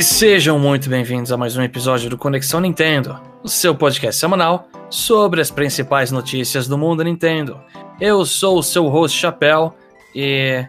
[0.00, 4.66] E sejam muito bem-vindos a mais um episódio do Conexão Nintendo, o seu podcast semanal
[4.88, 7.60] sobre as principais notícias do mundo Nintendo.
[8.00, 9.74] Eu sou o seu host Chapéu
[10.14, 10.64] e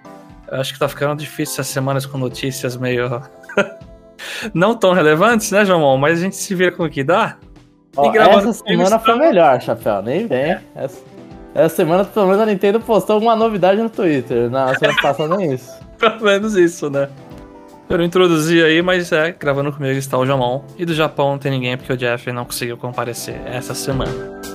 [0.52, 3.22] acho que tá ficando difícil essas semanas com notícias meio
[4.54, 5.98] não tão relevantes, né, João?
[5.98, 7.38] Mas a gente se vira com o que dá.
[7.96, 10.40] Ó, essa semana foi melhor, Chapéu, nem vem.
[10.42, 10.62] É.
[10.76, 11.02] Essa,
[11.56, 14.50] essa, semana, pelo menos, a Nintendo postou alguma novidade no Twitter.
[14.50, 15.72] Na semana passada, nem isso.
[15.98, 17.08] pelo menos isso, né?
[17.92, 20.64] Eu não introduzi aí, mas é, gravando comigo está o Jamon.
[20.78, 24.51] E do Japão não tem ninguém porque o Jeff não conseguiu comparecer essa semana.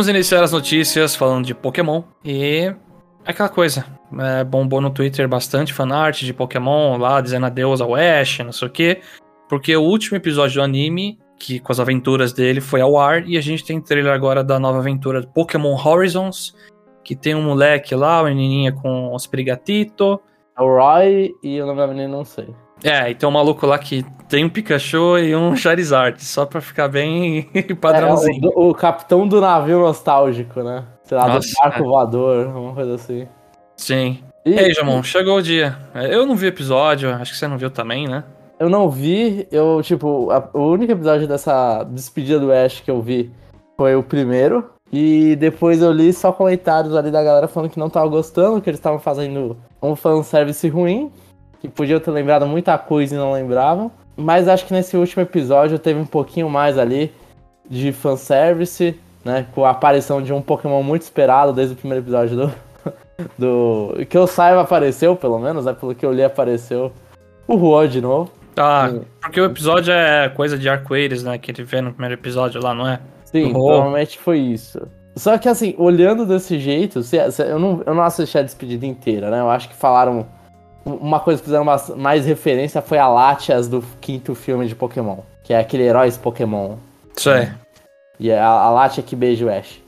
[0.00, 2.02] Vamos iniciar as notícias falando de Pokémon.
[2.24, 2.74] E
[3.22, 3.84] aquela coisa.
[4.18, 8.68] É, bombou no Twitter bastante fanart de Pokémon lá, dizendo adeus ao Ash, não sei
[8.68, 9.02] o quê.
[9.46, 13.28] Porque o último episódio do anime, que com as aventuras dele, foi ao ar.
[13.28, 16.56] E a gente tem trailer agora da nova aventura Pokémon Horizons.
[17.04, 20.18] Que tem um moleque lá, uma menininha com os perigatito.
[20.58, 22.48] É o Roy e o nome da menina não sei.
[22.82, 26.60] É, e tem um maluco lá que tem um Pikachu e um Charizard, só pra
[26.60, 27.48] ficar bem
[27.80, 28.44] padrãozinho.
[28.44, 30.84] É, o, o, capitão do navio nostálgico, né?
[31.02, 31.82] Sei lá, Nossa, do barco é.
[31.82, 33.26] voador, uma coisa assim.
[33.76, 34.18] Sim.
[34.44, 35.76] E, aí, Jamon, chegou o dia.
[35.94, 38.24] Eu não vi o episódio, acho que você não viu também, né?
[38.58, 43.00] Eu não vi, eu, tipo, a, o único episódio dessa despedida do Ash que eu
[43.00, 43.30] vi
[43.76, 44.70] foi o primeiro.
[44.92, 48.68] E depois eu li só comentários ali da galera falando que não tava gostando, que
[48.68, 51.10] eles estavam fazendo um fanservice ruim
[51.60, 53.90] que podiam ter lembrado muita coisa e não lembravam.
[54.16, 57.12] Mas acho que nesse último episódio teve um pouquinho mais ali
[57.68, 59.46] de fanservice, né?
[59.54, 62.52] Com a aparição de um Pokémon muito esperado desde o primeiro episódio do.
[63.38, 65.72] do que eu saiba apareceu, pelo menos, né?
[65.72, 66.92] Pelo que eu li apareceu
[67.46, 68.30] o Ruo de novo.
[68.56, 71.38] Ah, porque o episódio é coisa de arco-íris, né?
[71.38, 73.00] Que ele vê no primeiro episódio lá, não é?
[73.24, 74.80] Sim, provavelmente foi isso.
[75.16, 77.00] Só que assim, olhando desse jeito,
[77.46, 79.40] eu não, eu não assisti a despedida inteira, né?
[79.40, 80.26] Eu acho que falaram
[80.84, 85.52] uma coisa que fizeram mais referência foi a Latias do quinto filme de Pokémon, que
[85.52, 86.76] é aquele heróis Pokémon.
[87.16, 87.54] Isso é.
[88.18, 89.80] E é a, a Latia que beija o Ash.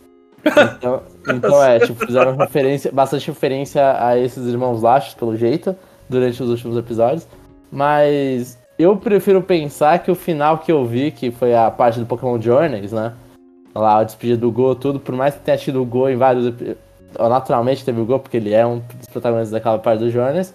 [0.77, 5.77] Então, então é, tipo, fizeram referência, bastante referência a esses irmãos Latios, pelo jeito,
[6.09, 7.27] durante os últimos episódios.
[7.71, 12.07] Mas eu prefiro pensar que o final que eu vi, que foi a parte do
[12.07, 13.13] Pokémon Journeys, né?
[13.75, 16.53] Lá, a despedida do Go, tudo, por mais que tenha tido o Go em vários.
[17.19, 20.55] Naturalmente teve o Go, porque ele é um dos protagonistas daquela parte do Journeys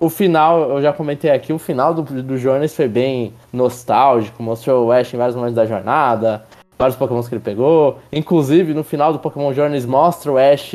[0.00, 4.86] o final, eu já comentei aqui, o final do, do Jonas foi bem nostálgico, mostrou
[4.86, 6.42] o Ash em vários momentos da jornada,
[6.78, 7.98] vários Pokémons que ele pegou.
[8.10, 10.72] Inclusive, no final do Pokémon Journeys mostra o Ash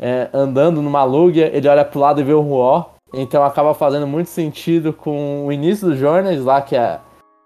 [0.00, 2.86] é, andando numa Lugia, ele olha pro lado e vê o Ruó.
[3.14, 6.98] Então acaba fazendo muito sentido com o início do Journeys lá, que é.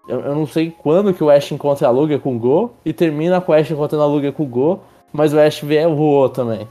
[0.09, 2.91] Eu, eu, não sei quando que o Ash encontra a Lugia com o Go, e
[2.91, 4.79] termina com o Ash encontrando a Lugia com o Go,
[5.13, 6.67] mas o Ash vê o Ruó também.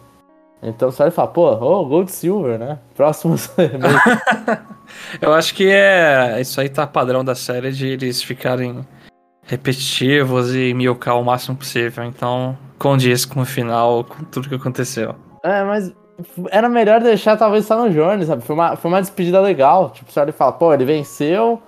[0.62, 2.78] Então você olha e fala, pô, oh, Gold Silver, né?
[2.94, 3.50] Próximos.
[5.20, 6.40] Eu acho que é.
[6.40, 8.86] Isso aí tá padrão da série de eles ficarem
[9.44, 12.04] repetitivos e milcar o máximo possível.
[12.04, 15.14] Então, condiz com o final, com tudo que aconteceu.
[15.42, 15.92] É, mas
[16.50, 18.42] era melhor deixar talvez só no Journey, sabe?
[18.42, 19.90] Foi uma, foi uma despedida legal.
[19.90, 21.60] Tipo, você olha e fala, pô, ele venceu,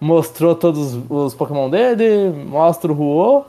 [0.00, 3.44] mostrou todos os Pokémon dele, mostra o Ruo,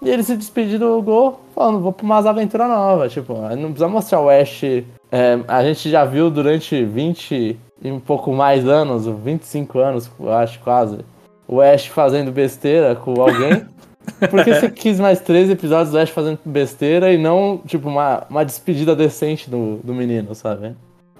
[0.00, 3.12] e ele se despediu do Gol, falando, vou pra umas aventuras novas.
[3.12, 4.62] Tipo, não precisa mostrar o Ash.
[5.10, 10.32] É, a gente já viu durante 20 e um pouco mais anos, 25 anos, eu
[10.32, 10.98] acho quase,
[11.46, 13.64] o Ash fazendo besteira com alguém.
[14.30, 18.24] Por que você quis mais três episódios do Ash fazendo besteira e não, tipo, uma,
[18.30, 20.76] uma despedida decente do, do menino, sabe?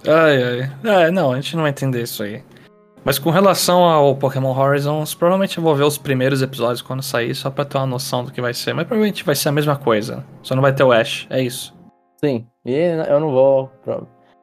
[0.07, 0.71] Ai, ai.
[1.05, 2.41] É, não, a gente não vai entender isso aí.
[3.07, 7.33] Mas com relação ao Pokémon Horizons, provavelmente eu vou ver os primeiros episódios quando sair,
[7.33, 8.73] só pra ter uma noção do que vai ser.
[8.73, 10.25] Mas provavelmente vai ser a mesma coisa.
[10.43, 11.73] Só não vai ter o Ash, é isso.
[12.17, 13.71] Sim, e eu não vou.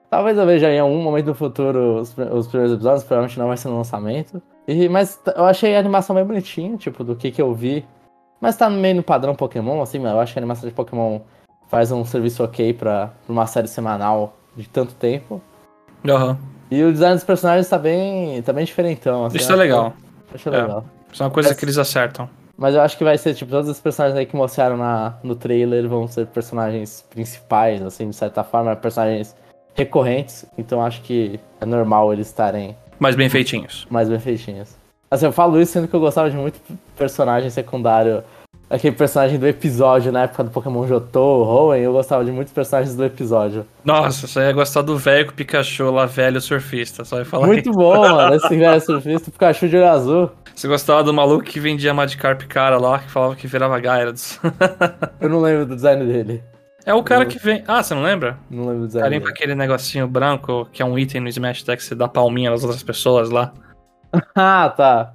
[0.09, 3.59] Talvez eu veja em algum momento do futuro os, os primeiros episódios, provavelmente não vai
[3.59, 4.41] ser no lançamento.
[4.67, 7.85] E, mas eu achei a animação bem bonitinha, tipo, do que, que eu vi.
[8.41, 11.21] Mas tá meio no padrão Pokémon, assim, eu acho que a animação de Pokémon
[11.69, 15.43] faz um serviço ok pra, pra uma série semanal de tanto tempo.
[16.09, 16.31] Aham.
[16.31, 16.54] Uhum.
[16.75, 19.27] E o design dos personagens tá bem, tá bem diferentão.
[19.27, 19.95] Assim, Isso é legal.
[20.35, 20.63] Acho é.
[20.63, 20.85] legal.
[21.13, 22.29] Isso é uma coisa Mas, que eles acertam.
[22.57, 25.37] Mas eu acho que vai ser, tipo, todos os personagens aí que mostraram na, no
[25.37, 29.37] trailer vão ser personagens principais, assim, de certa forma, personagens
[29.75, 30.45] recorrentes.
[30.59, 32.77] Então acho que é normal eles estarem.
[32.99, 33.87] Mais bem feitinhos.
[33.89, 34.77] Mais bem feitinhos.
[35.11, 36.59] Assim, eu falo isso sendo que eu gostava de muito
[36.97, 38.25] personagem secundário
[38.69, 42.95] aquele personagem do episódio na época do Pokémon Jotô, Hoenn, eu gostava de muitos personagens
[42.97, 43.67] do episódio.
[43.85, 47.47] Nossa, você ia gostar do velho com o Pikachu lá, velho surfista, só ia falar
[47.47, 50.31] Muito bom, mano, esse velho surfista, o Pikachu de olho azul.
[50.55, 54.39] Você gostava do maluco que vendia Magikarp cara lá, que falava que virava Gyarados.
[55.21, 56.43] eu não lembro do design dele.
[56.87, 57.65] É o cara que vem.
[57.67, 58.39] Ah, você não lembra?
[58.51, 59.05] Não lembro do design.
[59.05, 62.51] Carinha com aquele negocinho branco, que é um item no Smash Deck, você dá palminha
[62.51, 63.53] nas outras pessoas lá.
[64.37, 65.15] ah, tá.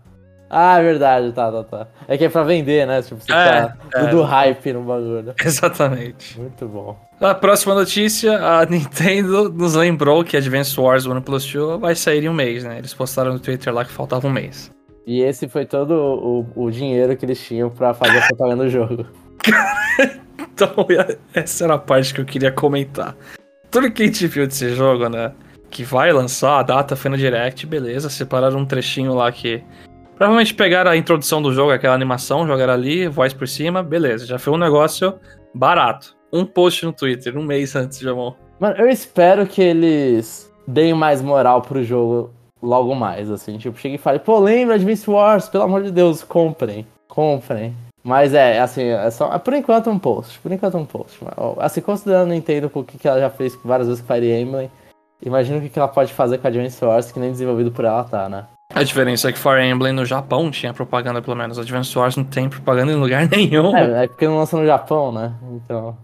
[0.50, 1.88] Ah, é verdade, tá, tá, tá.
[2.08, 3.02] É que é pra vender, né?
[3.02, 4.08] Tipo, você É, tá é.
[4.08, 5.34] do hype no bagulho.
[5.44, 6.40] Exatamente.
[6.40, 6.98] Muito bom.
[7.22, 12.24] A próxima notícia, a Nintendo nos lembrou que Advance Wars One Plus 2 vai sair
[12.24, 12.80] em um mês, né?
[12.80, 14.72] Eles postaram no Twitter lá que faltava um mês.
[15.06, 18.70] E esse foi todo o, o dinheiro que eles tinham pra fazer a propaganda do
[18.70, 19.06] jogo.
[20.54, 20.86] Então,
[21.34, 23.16] essa era a parte que eu queria comentar.
[23.72, 25.32] Tudo que a gente viu desse jogo, né?
[25.70, 28.10] Que vai lançar, a data foi no Direct, beleza.
[28.10, 29.64] Separaram um trechinho lá que.
[30.20, 34.26] Provavelmente pegaram a introdução do jogo, aquela animação, jogaram ali, voz por cima, beleza.
[34.26, 35.18] Já foi um negócio
[35.56, 36.14] barato.
[36.32, 38.34] Um post no Twitter, um mês antes, Jamon.
[38.60, 42.32] Mano, eu espero que eles deem mais moral pro jogo
[42.62, 43.58] logo mais, assim.
[43.58, 45.48] Tipo, cheguei e falei, pô, lembra Advance Wars?
[45.48, 46.86] Pelo amor de Deus, comprem.
[47.08, 47.74] Comprem.
[48.04, 49.40] Mas é, assim, é só.
[49.40, 50.38] Por enquanto um post.
[50.40, 51.18] Por enquanto um post.
[51.60, 54.70] Assim, considerando a Nintendo o que que ela já fez várias vezes com Fire Emblem,
[55.26, 58.04] imagina o que ela pode fazer com a Advance Wars, que nem desenvolvido por ela
[58.04, 58.46] tá, né?
[58.74, 61.58] A diferença é que Fire Emblem no Japão tinha propaganda, pelo menos.
[61.58, 63.76] Advance Wars não tem propaganda em lugar nenhum.
[63.76, 65.34] É, é porque não lança no Japão, né?
[65.54, 65.98] Então.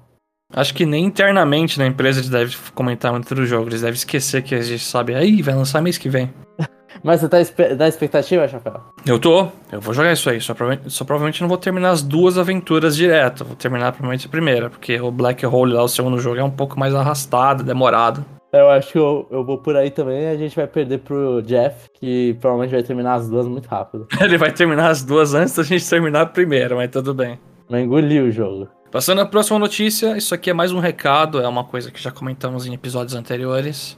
[0.54, 3.70] Acho que nem internamente na empresa eles devem comentar muito do jogo.
[3.70, 5.14] Eles devem esquecer que a gente sabe.
[5.14, 6.34] Aí, vai lançar mês que vem.
[7.04, 8.82] Mas você tá espe- da expectativa, Chapéu?
[9.06, 9.48] Eu tô.
[9.72, 10.42] Eu vou jogar isso aí.
[10.42, 13.46] Só, prova- só provavelmente não vou terminar as duas aventuras direto.
[13.46, 14.70] Vou terminar provavelmente a primeira.
[14.72, 18.26] Porque o Black Hole lá, o segundo jogo, é um pouco mais arrastado, demorado.
[18.56, 21.42] Eu acho que eu, eu vou por aí também e a gente vai perder pro
[21.42, 24.08] Jeff, que provavelmente vai terminar as duas muito rápido.
[24.22, 27.38] Ele vai terminar as duas antes da gente terminar a primeira, mas tudo bem.
[27.70, 28.70] Vai engolir o jogo.
[28.92, 32.12] Passando à próxima notícia, isso aqui é mais um recado, é uma coisa que já
[32.12, 33.98] comentamos em episódios anteriores,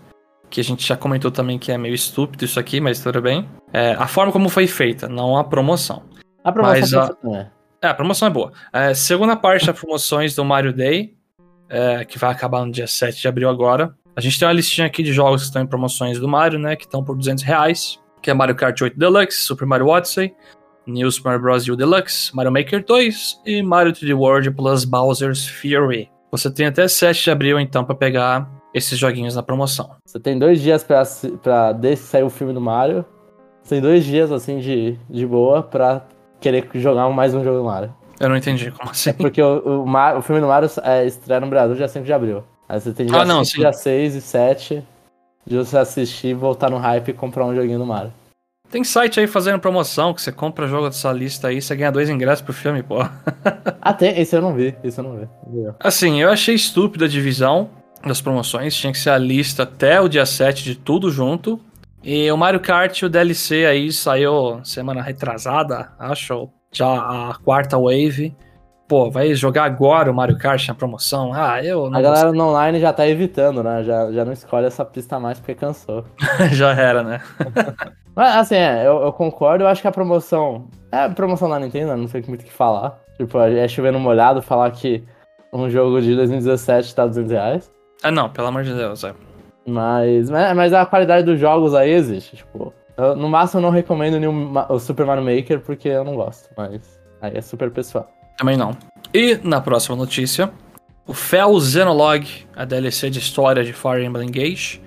[0.50, 3.48] que a gente já comentou também que é meio estúpido isso aqui, mas tudo bem.
[3.72, 6.02] É, a forma como foi feita, não a promoção.
[6.44, 7.52] A promoção Mas, pode ser, né?
[7.80, 8.52] É, a promoção é boa.
[8.74, 11.16] É, segunda parte das promoções do Mario Day,
[11.70, 13.94] é, que vai acabar no dia 7 de abril agora.
[14.18, 16.76] A gente tem uma listinha aqui de jogos que estão em promoções do Mario, né?
[16.76, 18.00] Que estão por 200 reais.
[18.20, 20.34] Que é Mario Kart 8 Deluxe, Super Mario Odyssey,
[20.88, 21.68] New Super Mario Bros.
[21.70, 26.10] U Deluxe, Mario Maker 2 e Mario 3D World plus Bowser's Fury.
[26.32, 29.92] Você tem até 7 de abril, então, pra pegar esses joguinhos na promoção.
[30.04, 31.04] Você tem dois dias pra,
[31.44, 33.06] pra desde que sair o filme do Mario.
[33.62, 36.08] Você tem dois dias, assim, de, de boa pra
[36.42, 37.94] querer jogar mais um jogo do Mario.
[38.20, 39.14] Eu não entendi como assim.
[39.14, 42.12] Porque o, o, Mar- o filme do Mario é, estreia no Brasil dia 5 de
[42.12, 42.44] abril.
[42.68, 43.60] Aí você tem dia, Ah, não, 5, sim.
[43.62, 44.84] dia 6 e 7
[45.46, 48.12] de você assistir, voltar no hype e comprar um joguinho do Mario.
[48.70, 52.10] Tem site aí fazendo promoção, que você compra jogo dessa lista aí, você ganha dois
[52.10, 52.98] ingressos pro filme, pô.
[53.82, 54.20] Ah, tem?
[54.20, 54.76] Esse eu não vi.
[54.84, 55.30] Esse eu não vi.
[55.48, 55.76] Não vi.
[55.80, 57.70] Assim, eu achei estúpida a divisão
[58.06, 58.76] das promoções.
[58.76, 61.58] Tinha que ser a lista até o dia 7 de tudo junto.
[62.04, 66.50] E o Mario Kart, o DLC aí saiu semana retrasada, acho.
[66.74, 66.88] Já
[67.30, 68.36] a quarta wave.
[68.88, 71.34] Pô, vai jogar agora o Mario Kart na promoção?
[71.34, 73.84] Ah, eu não A galera no online já tá evitando, né?
[73.84, 76.06] Já, já não escolhe essa pista mais porque cansou.
[76.54, 77.22] Já era, né?
[78.16, 80.70] Mas assim, é, eu, eu concordo, eu acho que a promoção.
[80.90, 82.98] É a promoção da Nintendo, não sei muito o que falar.
[83.18, 85.04] Tipo, é chovendo molhado falar que
[85.52, 87.72] um jogo de 2017 tá 200 reais.
[88.02, 89.14] Ah, não, pelo amor de Deus, é.
[89.68, 92.38] Mas, mas a qualidade dos jogos aí existe.
[92.38, 96.16] Tipo, eu, no máximo eu não recomendo nenhum o Super Mario Maker porque eu não
[96.16, 96.50] gosto.
[96.56, 98.08] Mas aí é super pessoal.
[98.38, 98.78] Também não.
[99.14, 100.52] E na próxima notícia,
[101.06, 104.82] o Fel Xenolog, a DLC de história de Fire Emblem Engage,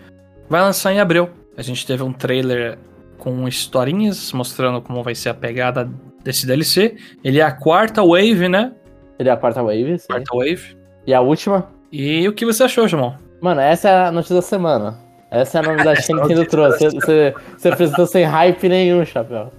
[0.49, 1.29] vai lançar em abril.
[1.57, 2.79] A gente teve um trailer
[3.19, 5.91] com historinhas mostrando como vai ser a pegada
[6.23, 6.97] desse DLC.
[7.25, 8.73] Ele é a quarta wave, né?
[9.19, 10.07] Ele é a quarta wave, sim.
[10.07, 10.77] Quarta wave.
[11.07, 11.69] E a última?
[11.93, 13.15] E o que você achou, Jamon?
[13.41, 14.99] Mano, essa é a notícia da semana.
[15.31, 16.91] Essa é a novidade que Nintendo trouxe.
[16.91, 19.53] você, você apresentou sem hype nenhum, Chapéu.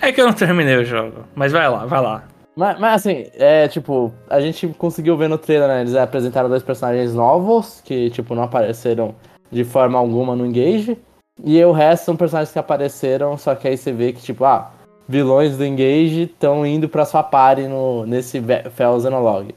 [0.00, 2.24] É que eu não terminei o jogo, mas vai lá, vai lá.
[2.56, 5.80] Mas, mas assim, é tipo, a gente conseguiu ver no trailer, né?
[5.80, 9.14] Eles apresentaram dois personagens novos, que, tipo, não apareceram
[9.50, 10.96] de forma alguma no Engage.
[11.42, 14.70] E o resto são personagens que apareceram, só que aí você vê que, tipo, ah,
[15.08, 19.52] vilões do Engage estão indo pra sua party no, nesse Fel Xenolog.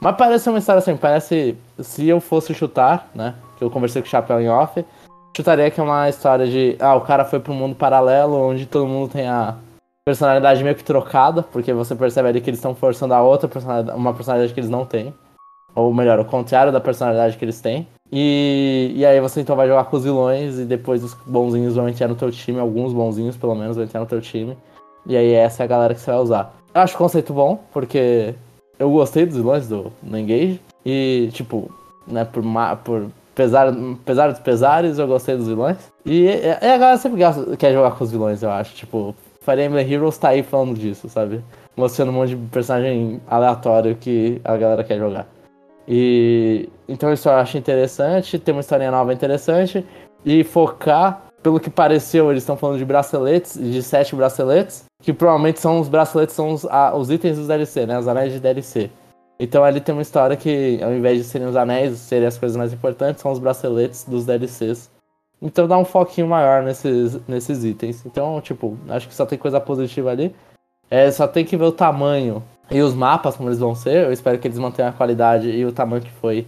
[0.00, 1.56] Mas parece uma história assim, parece.
[1.78, 3.34] Se eu fosse chutar, né?
[3.56, 4.84] Que eu conversei com o Chapéu em off,
[5.34, 6.76] chutaria que é uma história de.
[6.78, 9.56] Ah, o cara foi pro mundo paralelo, onde todo mundo tem a
[10.04, 13.98] personalidade meio que trocada, porque você percebe ali que eles estão forçando a outra personalidade,
[13.98, 15.14] uma personalidade que eles não têm.
[15.74, 17.88] Ou melhor, o contrário da personalidade que eles têm.
[18.12, 21.88] E, e aí você então vai jogar com os vilões e depois os bonzinhos vão
[21.88, 24.56] entrar no teu time, alguns bonzinhos pelo menos vão entrar no teu time.
[25.06, 26.54] E aí essa é a galera que você vai usar.
[26.72, 28.34] Eu acho o conceito bom, porque
[28.78, 30.60] eu gostei dos vilões do, do Engage.
[30.84, 31.72] E, tipo,
[32.06, 32.42] né, por,
[32.84, 35.78] por pesar, pesar dos pesares, eu gostei dos vilões.
[36.04, 37.20] E, e a galera sempre
[37.58, 38.74] quer jogar com os vilões, eu acho.
[38.74, 41.44] Tipo, Fire Emblem Heroes tá aí falando disso, sabe?
[41.76, 45.26] Mostrando um monte de personagem aleatório que a galera quer jogar.
[45.86, 49.84] E então isso eu acho interessante, ter uma historinha nova interessante
[50.24, 55.60] e focar, pelo que pareceu, eles estão falando de braceletes, de sete braceletes, que provavelmente
[55.60, 57.98] são os braceletes, são os, a, os itens dos DLC, né?
[57.98, 58.90] Os anéis de DLC.
[59.38, 62.56] Então ali tem uma história que, ao invés de serem os anéis, serem as coisas
[62.56, 64.90] mais importantes, são os braceletes dos DLCs.
[65.44, 68.04] Então dá um foquinho maior nesses, nesses itens.
[68.06, 70.34] Então, tipo, acho que só tem coisa positiva ali.
[70.90, 74.06] É, só tem que ver o tamanho e os mapas, como eles vão ser.
[74.06, 76.46] Eu espero que eles mantenham a qualidade e o tamanho que foi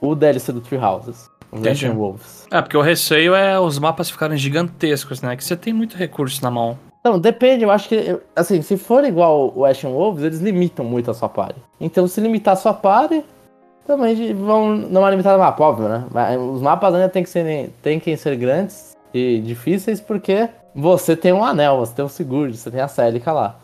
[0.00, 1.30] o DLC do Tree Houses.
[1.52, 1.88] Entendi.
[1.88, 2.48] Wolves.
[2.50, 5.36] É, porque o receio é os mapas ficarem gigantescos, né?
[5.36, 6.76] Que você tem muito recurso na mão.
[7.04, 11.10] Não, depende, eu acho que, assim, se for igual o Ashen Wolves, eles limitam muito
[11.10, 11.60] a sua party.
[11.80, 13.22] Então, se limitar a sua party,
[13.86, 16.04] também vão dar uma limitada mapa, óbvio, né?
[16.38, 21.32] Os mapas ainda tem que ser, tem que ser grandes e difíceis porque você tem
[21.32, 23.56] um anel, você tem um seguro, você tem a Celica lá.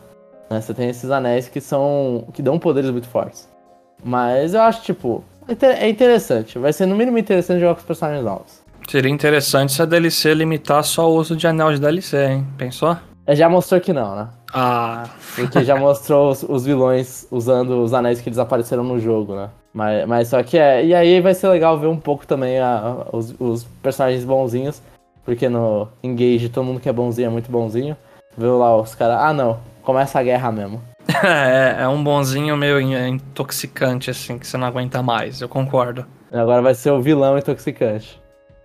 [0.49, 0.61] Né?
[0.61, 2.25] Você tem esses anéis que são.
[2.33, 3.49] que dão poderes muito fortes.
[4.03, 5.23] Mas eu acho, tipo,
[5.61, 6.57] é interessante.
[6.57, 8.61] Vai ser no mínimo interessante jogar com os personagens novos.
[8.89, 12.47] Seria interessante se a DLC limitar só o uso de anel de DLC, hein?
[12.57, 12.97] Pensou?
[13.25, 14.29] É, já mostrou que não, né?
[14.53, 15.05] Ah.
[15.35, 19.49] Porque já mostrou os, os, vilões usando os anéis que eles apareceram no jogo, né?
[19.73, 20.85] Mas, mas só que é.
[20.85, 24.81] E aí vai ser legal ver um pouco também a, os, os personagens bonzinhos.
[25.23, 27.95] Porque no Engage todo mundo que é bonzinho é muito bonzinho.
[28.37, 29.17] Viu lá os caras.
[29.19, 30.81] Ah não, começa a guerra mesmo.
[31.23, 36.05] é, é um bonzinho meio intoxicante, assim, que você não aguenta mais, eu concordo.
[36.31, 38.21] Agora vai ser o vilão intoxicante.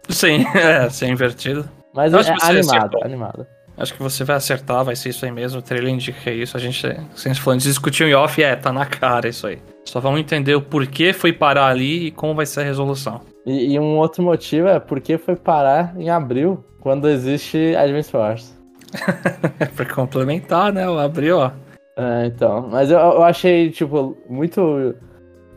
[0.09, 1.69] Sim, é, ser invertido.
[1.93, 3.47] Mas é, é animado, animado.
[3.77, 5.59] Acho que você vai acertar, vai ser isso aí mesmo.
[5.59, 6.57] O trailer indica isso.
[6.57, 6.81] A gente,
[7.15, 9.59] sem falando, discutiu em off, é, tá na cara isso aí.
[9.85, 13.21] Só vamos entender o porquê foi parar ali e como vai ser a resolução.
[13.45, 18.57] E, e um outro motivo é porque foi parar em abril, quando existe Advance Wars.
[19.77, 20.89] pra complementar, né?
[20.89, 21.51] O abril, ó.
[21.97, 22.69] É, então.
[22.71, 24.95] Mas eu, eu achei, tipo, muito.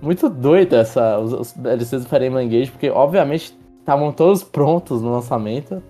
[0.02, 5.02] Muito doido essa, os, os DLCs do Fire Emblem Engage, porque obviamente estavam todos prontos
[5.02, 5.84] no lançamento,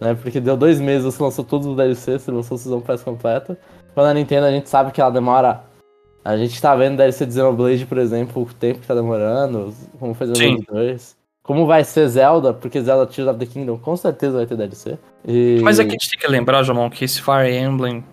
[0.00, 0.14] né?
[0.14, 3.56] Porque deu dois meses, você lançou todos os DLCs, você lançou o Season Pass completo.
[3.94, 5.64] Quando a Nintendo a gente sabe que ela demora.
[6.24, 10.14] A gente tá vendo DLC de Xenoblade, por exemplo, o tempo que tá demorando, como
[10.14, 11.16] foi Xenoblade 2.
[11.42, 14.98] Como vai ser Zelda, porque Zelda Tears of the Kingdom com certeza vai ter DLC.
[15.26, 15.60] E...
[15.62, 18.04] Mas aqui a gente tem que lembrar, João, que esse Fire Emblem,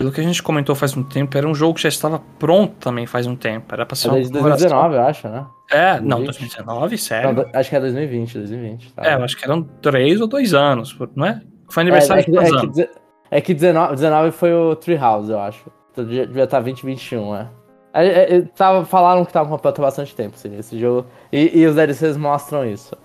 [0.00, 2.72] pelo que a gente comentou faz um tempo, era um jogo que já estava pronto
[2.76, 3.66] também faz um tempo.
[3.74, 5.46] Era pra ser é desde 2019, eu acho, né?
[5.70, 6.08] É, 2020.
[6.08, 7.32] não, 2019, sério.
[7.34, 8.92] Não, acho que é 2020, 2020.
[8.94, 9.06] Tá.
[9.06, 11.42] É, eu acho que eram três ou dois anos, não é?
[11.68, 12.90] Foi aniversário é, é que, é que,
[13.30, 15.70] é que 19, 19 foi o Treehouse, eu acho.
[15.92, 17.48] Então devia estar 2021, é.
[17.92, 21.06] É, é, é, tava, falaram que tava completo há bastante tempo assim, esse jogo.
[21.30, 22.96] E, e, os DLCs mostram isso.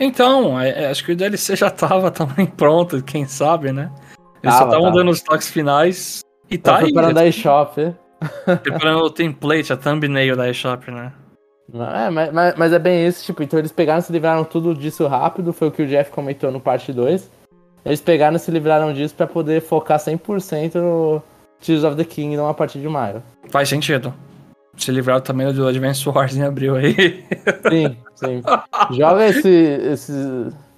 [0.00, 3.88] Então, é, acho que o DLC já tava também pronto, quem sabe, né?
[4.42, 6.84] Eles tava, só estavam dando os toques finais e tá, aí.
[6.84, 7.94] Preparando a eShop.
[8.62, 11.12] Preparando o template, a thumbnail da eShop, né?
[11.72, 14.74] É, mas, mas, mas, é bem isso, tipo, então eles pegaram e se livraram tudo
[14.74, 17.30] disso rápido, foi o que o Jeff comentou no parte 2.
[17.84, 21.22] Eles pegaram e se livraram disso para poder focar 100% no
[21.60, 23.22] Tears of the Kingdom a partir de maio.
[23.50, 24.12] Faz sentido
[24.76, 27.24] se livrar também do Advance Wars em abril aí.
[27.68, 28.42] Sim, sim.
[28.96, 30.12] Joga esse, esse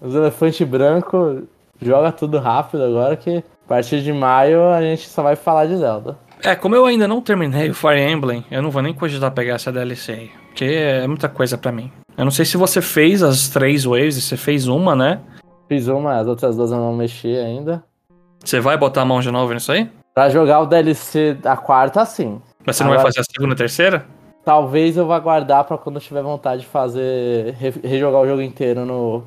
[0.00, 1.44] os elefantes brancos,
[1.80, 6.18] joga tudo rápido agora que partir de maio a gente só vai falar de Zelda.
[6.44, 9.54] É, como eu ainda não terminei o Fire Emblem, eu não vou nem cogitar pegar
[9.54, 11.90] essa DLC aí, porque é muita coisa para mim.
[12.18, 15.20] Eu não sei se você fez as três waves, você fez uma, né?
[15.68, 17.82] Fiz uma, as outras duas eu não mexi ainda.
[18.44, 19.88] Você vai botar a mão de novo nisso aí?
[20.14, 22.42] Pra jogar o DLC da quarta, sim.
[22.66, 24.04] Mas você não Agora, vai fazer a segunda e terceira?
[24.44, 27.54] Talvez eu vá guardar pra quando eu tiver vontade de fazer.
[27.82, 29.22] rejogar o jogo inteiro no,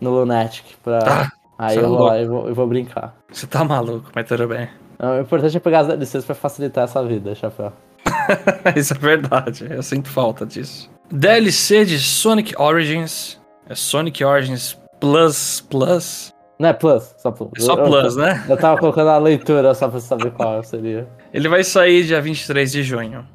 [0.00, 0.66] no Lunatic.
[0.84, 1.00] Pra...
[1.04, 1.28] Ah,
[1.58, 3.17] Aí eu, é vou, eu, vou, eu vou brincar.
[3.30, 4.68] Você tá maluco, mas tudo bem.
[4.98, 7.72] Não, o importante é pegar as DLCs pra facilitar essa vida, chapéu.
[8.74, 10.90] Isso é verdade, eu sinto falta disso.
[11.10, 13.40] DLC de Sonic Origins.
[13.68, 16.32] É Sonic Origins Plus Plus.
[16.58, 17.50] Não é Plus, só Plus.
[17.56, 18.44] É só eu, Plus, eu, né?
[18.48, 21.06] Eu tava colocando a leitura só pra saber qual seria.
[21.32, 23.26] Ele vai sair dia 23 de junho.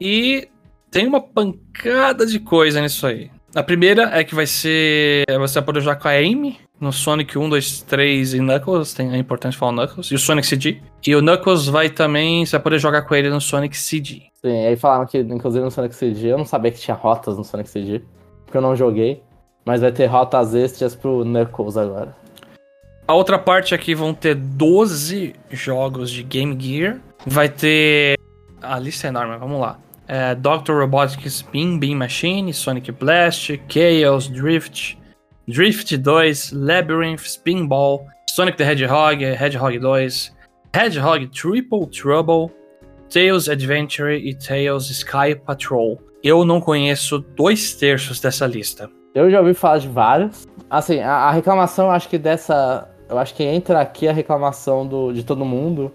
[0.00, 0.48] E
[0.90, 3.30] tem uma pancada de coisa nisso aí.
[3.54, 5.24] A primeira é que vai ser.
[5.38, 8.94] Você vai poder jogar com a Amy no Sonic 1, 2, 3 e Knuckles.
[8.94, 10.10] Tem, é importante falar o Knuckles.
[10.10, 10.80] E o Sonic CD.
[11.04, 12.46] E o Knuckles vai também.
[12.46, 14.22] Você vai poder jogar com ele no Sonic CD.
[14.40, 17.44] Sim, aí falaram que, inclusive no Sonic CD, eu não sabia que tinha rotas no
[17.44, 18.02] Sonic CD.
[18.44, 19.20] Porque eu não joguei.
[19.64, 22.16] Mas vai ter rotas extras pro Knuckles agora.
[23.06, 26.98] A outra parte aqui vão ter 12 jogos de Game Gear.
[27.26, 28.16] Vai ter.
[28.62, 29.76] A lista é enorme, vamos lá.
[30.10, 30.80] É, Dr.
[30.80, 34.98] Robotics Beam Beam Machine, Sonic Blast, Chaos, Drift,
[35.46, 40.32] Drift 2, Labyrinth, Spinball, Sonic the Hedgehog, Hedgehog 2,
[40.74, 42.50] Hedgehog Triple Trouble,
[43.08, 46.00] Tails Adventure e Tails Sky Patrol.
[46.24, 48.90] Eu não conheço dois terços dessa lista.
[49.14, 50.44] Eu já ouvi falar de vários.
[50.68, 52.88] Assim, a, a reclamação, acho que dessa.
[53.08, 55.92] Eu acho que entra aqui a reclamação do, de todo mundo.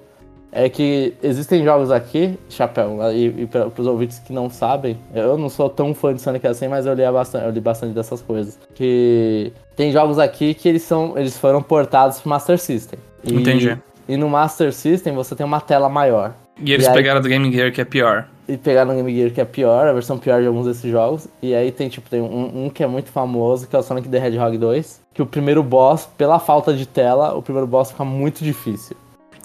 [0.58, 5.38] É que existem jogos aqui, Chapéu, e, e para os ouvintes que não sabem, eu
[5.38, 8.22] não sou tão fã de Sonic assim, mas eu li bastante, eu li bastante dessas
[8.22, 8.58] coisas.
[8.74, 12.98] Que tem jogos aqui que eles, são, eles foram portados pro Master System.
[13.22, 13.78] E, Entendi.
[14.08, 16.34] E no Master System você tem uma tela maior.
[16.58, 18.26] E eles e aí, pegaram do Game Gear que é pior.
[18.48, 21.28] E pegaram no Game Gear que é pior, a versão pior de alguns desses jogos.
[21.42, 24.08] E aí tem tipo, tem um, um que é muito famoso, que é o Sonic
[24.08, 25.02] the Hedgehog 2.
[25.14, 28.96] Que o primeiro boss, pela falta de tela, o primeiro boss fica muito difícil.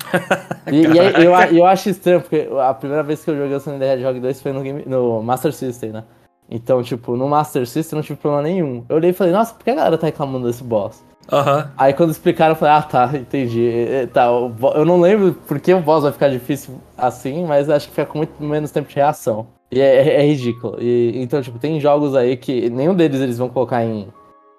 [0.70, 3.60] e, e aí, eu, eu acho estranho, porque a primeira vez que eu joguei o
[3.60, 6.04] Sonic the Hedgehog 2 foi no, game, no Master System, né?
[6.48, 8.84] Então, tipo, no Master System não tive problema nenhum.
[8.88, 11.04] Eu olhei e falei, nossa, por que a galera tá reclamando desse boss?
[11.30, 11.64] Uhum.
[11.78, 13.70] Aí quando explicaram, eu falei, ah tá, entendi.
[14.12, 17.94] Tá, eu não lembro por que o boss vai ficar difícil assim, mas acho que
[17.94, 19.46] fica com muito menos tempo de reação.
[19.70, 20.76] E é, é, é ridículo.
[20.80, 24.08] E, então, tipo, tem jogos aí que nenhum deles eles vão colocar em,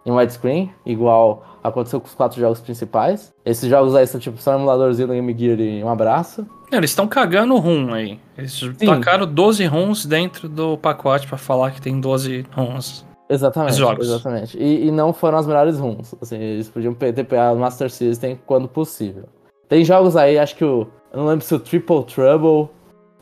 [0.06, 3.34] em widescreen, igual aconteceu com os quatro jogos principais.
[3.46, 6.46] Esses jogos aí são tipo só um emuladorzinho do Game Gear e um abraço.
[6.72, 8.20] Eles estão cagando o ROM aí.
[8.38, 8.74] Eles Sim.
[8.86, 13.06] tacaram 12 ROMs dentro do pacote para falar que tem 12 ROMs.
[13.32, 14.10] Exatamente, jogos.
[14.10, 14.58] exatamente.
[14.58, 16.14] E, e, não foram as melhores runs.
[16.22, 19.24] Assim, eles podiam ter pegado o Master System quando possível.
[19.70, 20.86] Tem jogos aí, acho que o.
[21.14, 22.70] Eu não lembro se o Triple Trouble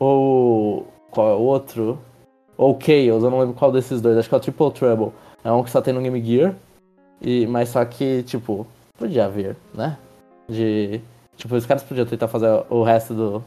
[0.00, 0.88] ou.
[1.12, 1.96] Qual é o outro?
[2.56, 4.18] Ou Chaos, eu não lembro qual desses dois.
[4.18, 5.12] Acho que é o Triple Trouble.
[5.44, 6.56] É um que só tem no Game Gear.
[7.20, 8.66] E, mas só que, tipo,
[8.98, 9.96] podia haver, né?
[10.48, 11.00] De.
[11.36, 13.44] Tipo, os caras podiam tentar fazer o resto do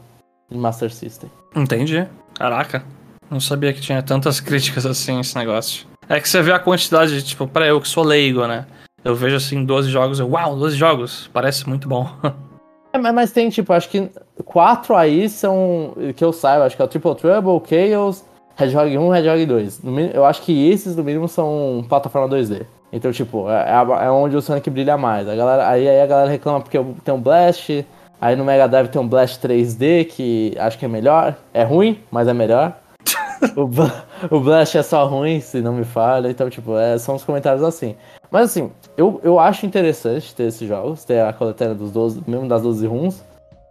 [0.50, 1.30] Master System.
[1.54, 2.06] Entendi.
[2.34, 2.84] Caraca.
[3.30, 5.86] Não sabia que tinha tantas críticas assim esse negócio.
[6.08, 8.66] É que você vê a quantidade, tipo, para eu que sou leigo, né?
[9.04, 12.08] Eu vejo assim 12 jogos, eu, uau, 12 jogos, parece muito bom.
[12.92, 14.10] é, mas tem, tipo, acho que
[14.44, 18.24] quatro aí são, que eu saiba, acho que é o Triple Trouble, Chaos,
[18.58, 19.80] Hedgehog 1, Hedgehog 2.
[20.12, 22.66] Eu acho que esses, no mínimo, são plataforma 2D.
[22.94, 25.28] Então, tipo, é, é, é onde o Sonic brilha mais.
[25.28, 27.84] A galera, aí, aí a galera reclama porque tem um Blast,
[28.20, 31.34] aí no Mega Drive tem um Blast 3D, que acho que é melhor.
[31.52, 32.78] É ruim, mas é melhor.
[33.56, 36.28] o, o Blast é só ruim, se não me falha.
[36.28, 37.96] Então, tipo, é, são os comentários assim.
[38.30, 42.46] Mas assim, eu, eu acho interessante ter esses jogos, ter a coletânea dos 12, mesmo
[42.46, 43.24] das 12 runs,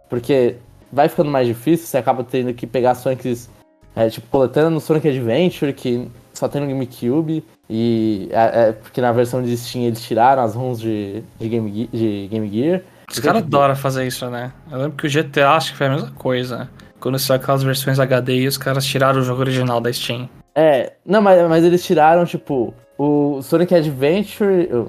[0.06, 0.56] porque
[0.92, 3.48] vai ficando mais difícil, você acaba tendo que pegar Sonics,
[3.96, 9.00] é, tipo, coletânea no Sonic Adventure, que só tem no GameCube, e é, é, porque
[9.00, 12.82] na versão de Steam eles tiraram as runs de, de, Game, de Game Gear.
[13.10, 14.52] Os caras tipo, adoram fazer isso, né?
[14.70, 16.68] Eu lembro que o GTA acho que foi a mesma coisa.
[16.98, 20.28] Quando saiu aquelas versões HD e os caras tiraram o jogo original da Steam.
[20.54, 24.88] É, não, mas, mas eles tiraram, tipo, o Sonic Adventure.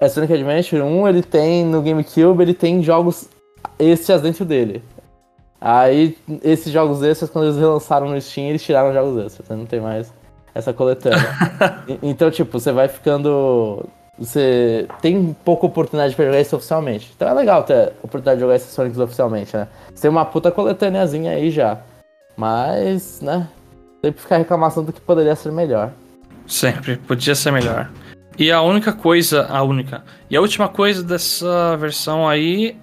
[0.00, 3.28] É, Sonic Adventure 1, ele tem no GameCube, ele tem jogos
[3.78, 4.82] extras dentro dele.
[5.60, 9.58] Aí, esses jogos extras, quando eles relançaram no Steam, eles tiraram os jogos extras.
[9.58, 10.12] Não tem mais
[10.54, 11.34] essa coletânea.
[12.02, 13.84] então, tipo, você vai ficando
[14.18, 17.12] você tem pouca oportunidade para jogar isso oficialmente.
[17.16, 19.66] Então é legal ter a oportunidade de jogar esses Sonics oficialmente, né?
[19.92, 21.80] Você tem uma puta coletâneazinha aí já.
[22.36, 23.48] Mas, né?
[24.04, 25.90] Sempre ficar reclamação do que poderia ser melhor.
[26.46, 27.90] Sempre, podia ser melhor.
[28.38, 30.04] E a única coisa, a única.
[30.30, 32.76] E a última coisa dessa versão aí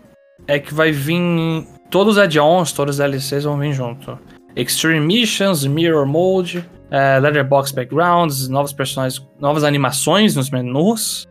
[0.47, 4.17] é que vai vir todos os add-ons, todos os DLCs vão vir junto.
[4.55, 11.25] Extreme Missions, Mirror Mode, é, letterbox backgrounds, novos personagens, novas animações nos menus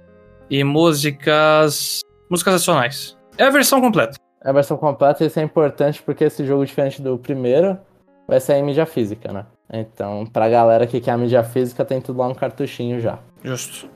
[0.48, 3.16] e músicas, músicas adicionais.
[3.36, 4.18] É a versão completa.
[4.42, 7.78] É a versão completa e isso é importante porque esse jogo, diferente do primeiro,
[8.26, 9.44] vai sair em mídia física, né?
[9.72, 13.18] Então, pra galera que quer a mídia física, tem tudo lá no cartuchinho já.
[13.44, 13.88] Justo.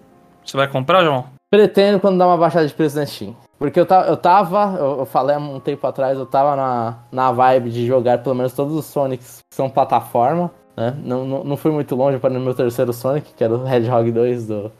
[0.44, 1.26] Você vai comprar, João?
[1.50, 3.34] Pretendo quando dá uma baixada de preço na Steam.
[3.58, 7.32] Porque eu, eu tava, eu, eu falei há um tempo atrás, eu tava na, na
[7.32, 10.50] vibe de jogar pelo menos todos os Sonics que são plataforma.
[10.76, 10.96] Né?
[11.04, 14.10] Não, não, não fui muito longe para o meu terceiro Sonic, que era o Hedgehog
[14.10, 14.72] 2 do,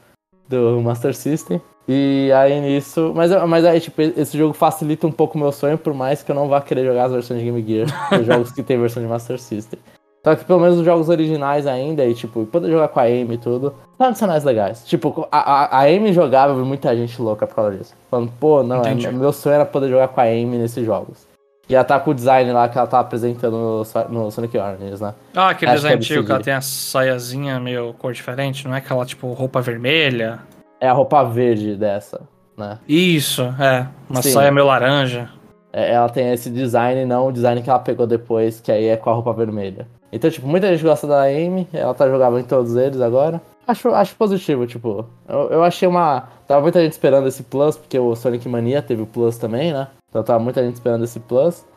[0.49, 1.61] do Master System.
[1.87, 3.13] E aí nisso.
[3.15, 6.31] Mas, mas aí, tipo, esse jogo facilita um pouco o meu sonho, por mais que
[6.31, 7.87] eu não vá querer jogar as versões de Game Gear,
[8.19, 9.79] os jogos que tem versão de Master System.
[10.23, 13.35] Só que pelo menos os jogos originais ainda, e tipo, poder jogar com a Amy
[13.35, 14.83] e tudo, são adicionais legais.
[14.83, 17.93] Tipo, a, a, a Amy jogava, vi muita gente louca por causa disso.
[18.09, 21.27] Falando, pô, não, é, meu sonho era poder jogar com a Amy nesses jogos.
[21.67, 25.01] E ela tá com o design lá que ela tá apresentando no, no Sonic Origins,
[25.01, 25.13] né?
[25.35, 28.77] Ah, aquele Acho design antigo que ela tem a saiazinha meio cor diferente, não é
[28.77, 30.39] aquela tipo roupa vermelha?
[30.79, 32.21] É a roupa verde dessa,
[32.55, 32.77] né?
[32.87, 33.87] Isso, é.
[34.09, 34.31] Uma Sim.
[34.31, 35.29] saia meio laranja.
[35.73, 38.95] É, ela tem esse design, não o design que ela pegou depois, que aí é
[38.95, 39.87] com a roupa vermelha.
[40.11, 43.41] Então, tipo, muita gente gosta da Amy, ela tá jogando em todos eles agora.
[43.67, 46.29] Acho, acho positivo, tipo, eu, eu achei uma.
[46.47, 49.87] Tava muita gente esperando esse Plus, porque o Sonic Mania teve o Plus também, né?
[50.15, 51.67] Então tava muita gente esperando esse Plus.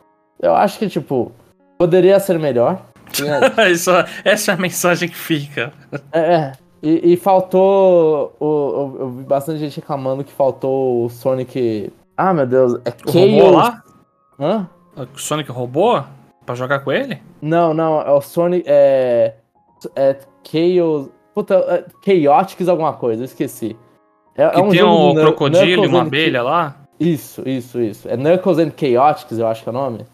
[0.41, 1.33] Eu acho que, tipo,
[1.77, 2.81] poderia ser melhor.
[3.69, 3.91] Isso,
[4.23, 5.73] essa é a mensagem que fica.
[6.13, 6.51] É, é.
[6.81, 8.33] E, e faltou.
[8.39, 11.91] O, eu, eu vi bastante gente reclamando que faltou o Sonic.
[12.15, 13.53] Ah, meu Deus, é Chaos.
[13.53, 13.83] lá?
[14.39, 14.69] Hã?
[14.95, 16.01] O Sonic roubou?
[16.45, 17.21] Pra jogar com ele?
[17.41, 18.63] Não, não, é o Sonic.
[18.65, 19.35] É.
[19.97, 21.09] É Chaos.
[21.35, 23.75] Puta, é Chaotix alguma coisa, eu esqueci.
[24.33, 26.78] É, que é um tem um crocodilo e uma abelha lá?
[26.99, 28.09] Isso, isso, isso.
[28.09, 30.05] É Knuckles and Chaotix, eu acho que é o nome.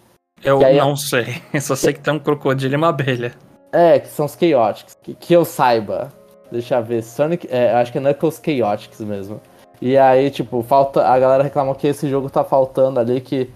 [0.44, 0.96] Eu não é...
[0.96, 1.42] sei.
[1.54, 3.34] Eu só sei que tem um crocodilo e uma abelha.
[3.72, 4.96] É, que são os Chaotix.
[5.02, 6.12] Que, que eu saiba.
[6.52, 7.04] Deixa eu ver.
[7.04, 7.48] Sonic.
[7.50, 9.42] É, acho que é Knuckles Chaotix mesmo.
[9.82, 11.06] E aí, tipo, falta.
[11.06, 13.50] A galera reclamou que esse jogo tá faltando ali, que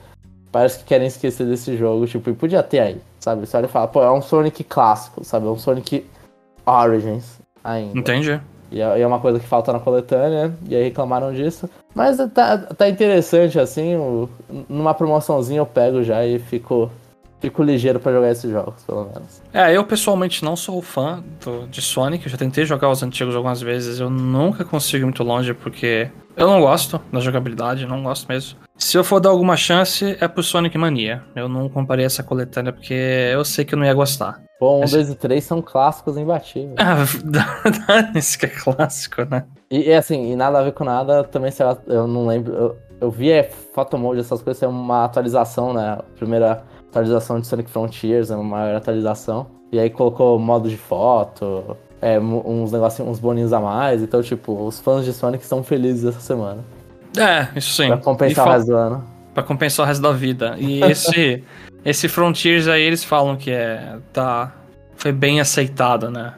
[0.52, 2.08] parece que querem esquecer desse jogo.
[2.08, 3.46] Tipo, e podia ter aí, sabe?
[3.46, 5.46] Você olha e fala, pô, é um Sonic clássico, sabe?
[5.46, 6.06] É um Sonic
[6.66, 7.98] Origins ainda.
[7.98, 8.42] Entendi.
[8.72, 11.70] E é, é uma coisa que falta na coletânea, e aí reclamaram disso.
[11.94, 14.30] Mas tá, tá interessante, assim, o,
[14.68, 16.90] numa promoçãozinha eu pego já e fico,
[17.40, 19.42] fico ligeiro para jogar esses jogos, pelo menos.
[19.54, 23.36] É, eu pessoalmente não sou fã do, de Sonic, eu já tentei jogar os antigos
[23.36, 28.04] algumas vezes, eu nunca consigo ir muito longe porque eu não gosto da jogabilidade, não
[28.04, 28.58] gosto mesmo.
[28.78, 31.22] Se eu for dar alguma chance, é pro Sonic Mania.
[31.36, 34.42] Eu não comprei essa coletânea porque eu sei que eu não ia gostar.
[34.58, 36.76] Bom, 1, 2 e 3 são clássicos imbatíveis.
[36.80, 37.04] Ah,
[37.88, 39.46] dane-se que é clássico, né?
[39.70, 42.54] E, e, assim, e nada a ver com nada, também sei lá, eu não lembro.
[42.54, 45.98] Eu, eu vi é, Photomode, essas coisas, é uma atualização, né?
[46.00, 49.48] A primeira atualização de Sonic Frontiers, é uma maior atualização.
[49.72, 54.02] E aí colocou modo de foto, é, uns negocinhos, uns boninhos a mais.
[54.02, 56.64] Então, tipo, os fãs de Sonic estão felizes essa semana.
[57.18, 57.88] É, isso sim.
[57.88, 59.06] Pra compensar o resto do ano.
[59.34, 60.56] Pra compensar o resto da vida.
[60.58, 61.44] E esse,
[61.86, 63.98] esse Frontiers aí, eles falam que é.
[64.12, 64.54] Tá.
[64.96, 66.34] Foi bem aceitado, né?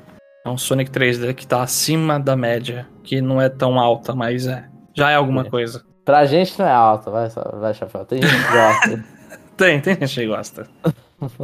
[0.46, 2.88] É um Sonic 3D que tá acima da média.
[3.04, 4.66] Que não é tão alta, mas é.
[4.94, 5.50] Já é alguma é.
[5.50, 5.84] coisa.
[6.04, 8.06] Pra gente não é alta, vai, vai chapéu.
[8.06, 9.04] Tem gente que gosta.
[9.62, 10.68] tem, tem gente que gosta.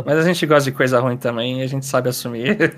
[0.04, 2.58] Mas a gente gosta de coisa ruim também e a gente sabe assumir.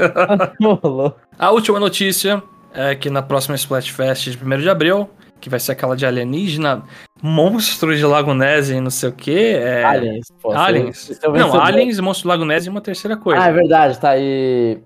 [1.40, 5.72] a última notícia é que na próxima Splatfest de 1 de abril que vai ser
[5.72, 6.84] aquela de alienígena,
[7.22, 9.54] monstros de Lago Ness e não sei o que.
[9.56, 9.86] É...
[9.86, 10.28] Aliens.
[10.42, 11.18] Pô, aliens.
[11.24, 13.42] não, Aliens, Monstros do Lago Ness e uma terceira coisa.
[13.42, 14.78] Ah, é verdade, tá aí.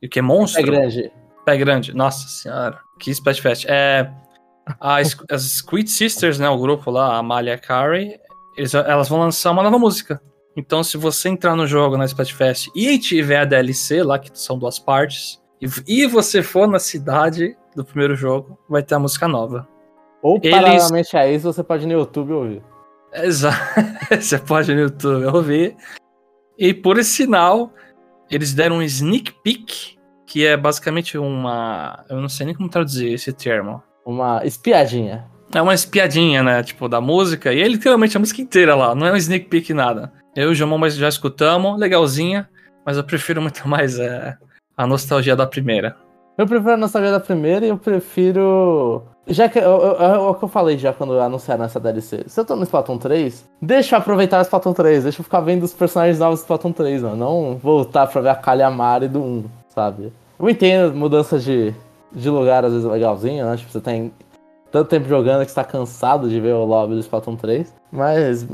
[0.00, 0.22] E o que?
[0.22, 0.62] Monstro?
[0.62, 1.12] Pé grande.
[1.44, 1.92] Pé grande.
[1.92, 2.78] Nossa senhora.
[3.00, 3.66] Que Splatfest.
[3.68, 4.08] É.
[4.78, 6.48] As, as Squid Sisters, né?
[6.48, 8.20] O grupo lá, a Amalia a Carrie,
[8.56, 10.20] eles, elas vão lançar uma nova música.
[10.56, 14.58] Então, se você entrar no jogo na Splatfest e tiver a DLC lá, que são
[14.58, 19.28] duas partes, e, e você for na cidade do primeiro jogo, vai ter a música
[19.28, 19.68] nova.
[20.22, 20.50] Ou, Eles...
[20.50, 22.62] paralelamente a isso, você pode ir no YouTube ouvir.
[23.12, 23.58] Exato.
[24.18, 25.76] você pode ir no YouTube ouvir.
[26.58, 27.70] E por esse sinal,
[28.30, 32.04] eles deram um sneak peek, que é basicamente uma.
[32.08, 33.82] Eu não sei nem como traduzir esse termo.
[34.04, 35.30] Uma espiadinha.
[35.54, 36.62] É uma espiadinha, né?
[36.62, 37.52] Tipo, da música.
[37.52, 38.94] E é literalmente a música inteira lá.
[38.94, 40.12] Não é um sneak peek nada.
[40.34, 42.48] Eu e o João já escutamos, legalzinha.
[42.84, 44.36] Mas eu prefiro muito mais é,
[44.76, 45.96] a nostalgia da primeira.
[46.36, 49.58] Eu prefiro a nostalgia da primeira e eu prefiro já que.
[49.58, 52.24] É o que eu falei já quando anunciaram essa DLC.
[52.26, 55.02] Se eu tô no Splatoon 3, deixa eu aproveitar o Splatoon 3.
[55.02, 57.16] Deixa eu ficar vendo os personagens novos do Splatoon 3, mano.
[57.16, 60.12] Não voltar pra ver a Kalyamari do 1, sabe?
[60.38, 61.74] Eu entendo mudanças de,
[62.12, 63.56] de lugar às vezes legalzinho, né?
[63.56, 64.12] Tipo, você tem
[64.70, 67.72] tanto tempo jogando que você tá cansado de ver o lobby do Splatoon 3.
[67.90, 68.46] Mas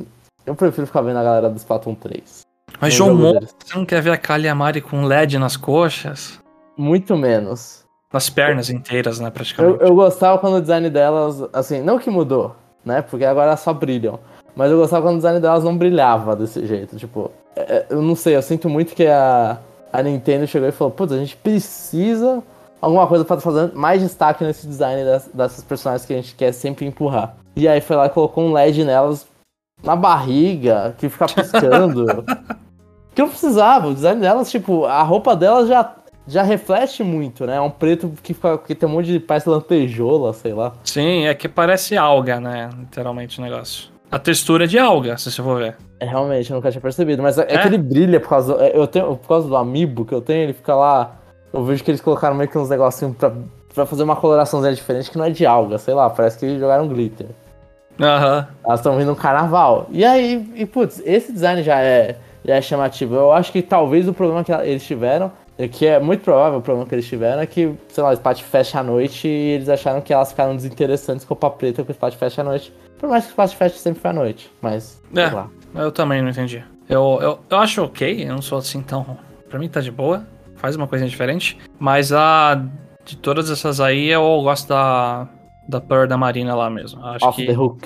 [0.46, 2.42] eu prefiro ficar vendo a galera do Splatoon 3.
[2.81, 6.40] Mas João você não quer ver a Kalyamari com LED nas coxas?
[6.77, 7.85] Muito menos.
[8.12, 9.81] Nas pernas inteiras, né, praticamente.
[9.81, 13.01] Eu, eu gostava quando o design delas, assim, não que mudou, né?
[13.01, 14.18] Porque agora elas só brilham.
[14.55, 16.96] Mas eu gostava quando o design delas não brilhava desse jeito.
[16.96, 19.59] Tipo, é, é, eu não sei, eu sinto muito que a,
[19.92, 22.42] a Nintendo chegou e falou: putz, a gente precisa
[22.83, 26.53] alguma coisa para fazer mais destaque nesse design das, dessas personagens que a gente quer
[26.53, 27.37] sempre empurrar.
[27.55, 29.27] E aí foi lá e colocou um LED nelas
[29.83, 32.25] na barriga, que fica piscando.
[33.14, 37.57] que eu precisava, o design delas, tipo, a roupa delas já já reflete muito, né?
[37.57, 40.73] É um preto que, fica, que tem um monte de parece lantejola, sei lá.
[40.85, 42.71] Sim, é que parece alga, né?
[42.79, 43.90] Literalmente o negócio.
[44.11, 45.77] A textura é de alga, se você for ver.
[45.99, 47.23] É, realmente, eu nunca tinha percebido.
[47.23, 47.59] Mas é, é.
[47.59, 50.21] que ele brilha por causa, do, é, eu tenho, por causa do amiibo que eu
[50.21, 51.16] tenho, ele fica lá.
[51.52, 53.32] Eu vejo que eles colocaram meio que uns negocinhos pra,
[53.74, 56.60] pra fazer uma coloraçãozinha diferente que não é de alga, sei lá, parece que eles
[56.60, 57.26] jogaram glitter.
[58.00, 58.38] Aham.
[58.38, 58.54] Uhum.
[58.64, 59.86] Elas estão vindo no carnaval.
[59.90, 63.14] E aí, e putz, esse design já é, já é chamativo.
[63.14, 66.62] Eu acho que talvez o problema que eles tiveram é que é muito provável o
[66.62, 69.68] problema que eles tiveram é que, sei lá, o Spot fecha à noite e eles
[69.68, 72.72] acharam que elas ficaram desinteressantes com Papo Preta com o Spot fecha à noite.
[72.98, 75.00] Por mais que o Spot fecha sempre foi à noite, mas.
[75.14, 76.64] É, eu também não entendi.
[76.88, 79.16] Eu, eu, eu acho ok, eu não sou assim tão
[79.48, 80.24] Pra mim tá de boa.
[80.62, 81.59] Faz uma coisinha diferente.
[81.79, 82.64] Mas a.
[83.05, 85.29] De todas essas aí, eu gosto da.
[85.68, 87.05] Da Pearl da Marina lá mesmo.
[87.05, 87.85] Acho Off que, the hook.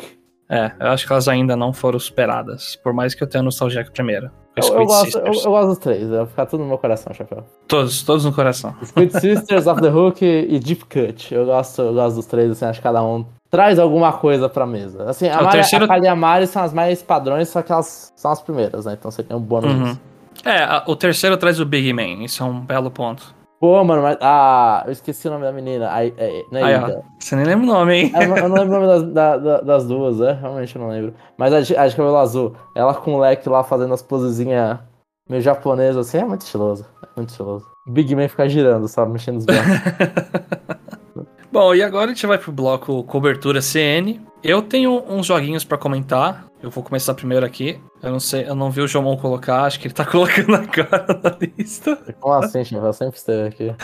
[0.48, 2.76] É, eu acho que elas ainda não foram superadas.
[2.76, 4.32] Por mais que eu tenha nostalgia com a primeira.
[4.56, 7.44] Eu, eu, gosto, eu, eu gosto dos três, vai ficar tudo no meu coração, Chapéu.
[7.68, 8.74] Todos, todos no coração.
[8.82, 11.34] Squid Sisters, Off the Hook e Deep Cut.
[11.34, 14.64] Eu gosto, eu gosto dos três, assim, acho que cada um traz alguma coisa pra
[14.64, 15.04] mesa.
[15.10, 17.60] Assim, a, O Mari, terceiro- a Kali e a Mari são as mais padrões, só
[17.60, 18.96] que elas são as primeiras, né?
[18.98, 19.72] Então você tem um bônus.
[19.72, 19.98] Uhum.
[20.46, 22.24] É, a- o terceiro traz o Big Man.
[22.24, 23.34] Isso é um belo ponto.
[23.58, 24.18] Pô, mano, mas.
[24.20, 25.90] Ah, eu esqueci o nome da menina.
[25.90, 27.00] Aí, é, não é Aí, ó.
[27.18, 28.12] Você nem lembra o nome, hein?
[28.14, 30.32] Eu não, eu não lembro o nome das, da- da- das duas, é?
[30.32, 31.14] Realmente eu não lembro.
[31.38, 34.78] Mas a de, a de cabelo azul, ela com o leque lá fazendo as posezinhas
[35.28, 36.84] meio japonesas assim, é muito estiloso.
[37.02, 37.66] É muito estiloso.
[37.88, 39.12] Big Man fica girando, sabe?
[39.12, 39.66] Mexendo os braços.
[41.50, 44.20] Bom, e agora a gente vai pro bloco cobertura CN.
[44.42, 46.44] Eu tenho uns joguinhos pra comentar.
[46.62, 47.80] Eu vou começar primeiro aqui.
[48.02, 51.06] Eu não sei, eu não vi o Jomon colocar, acho que ele tá colocando agora
[51.22, 51.96] na lista.
[52.18, 52.62] Como assim?
[52.72, 53.74] Eu sempre esteve aqui.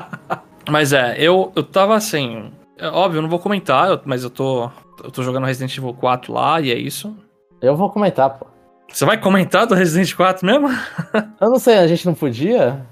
[0.70, 2.50] Mas é, eu, eu tava assim.
[2.78, 4.70] é óbvio, eu não vou comentar, mas eu tô.
[5.02, 7.14] Eu tô jogando Resident Evil 4 lá e é isso.
[7.60, 8.46] Eu vou comentar, pô.
[8.90, 10.68] Você vai comentar do Resident 4 mesmo?
[11.40, 12.86] Eu não sei, a gente não podia?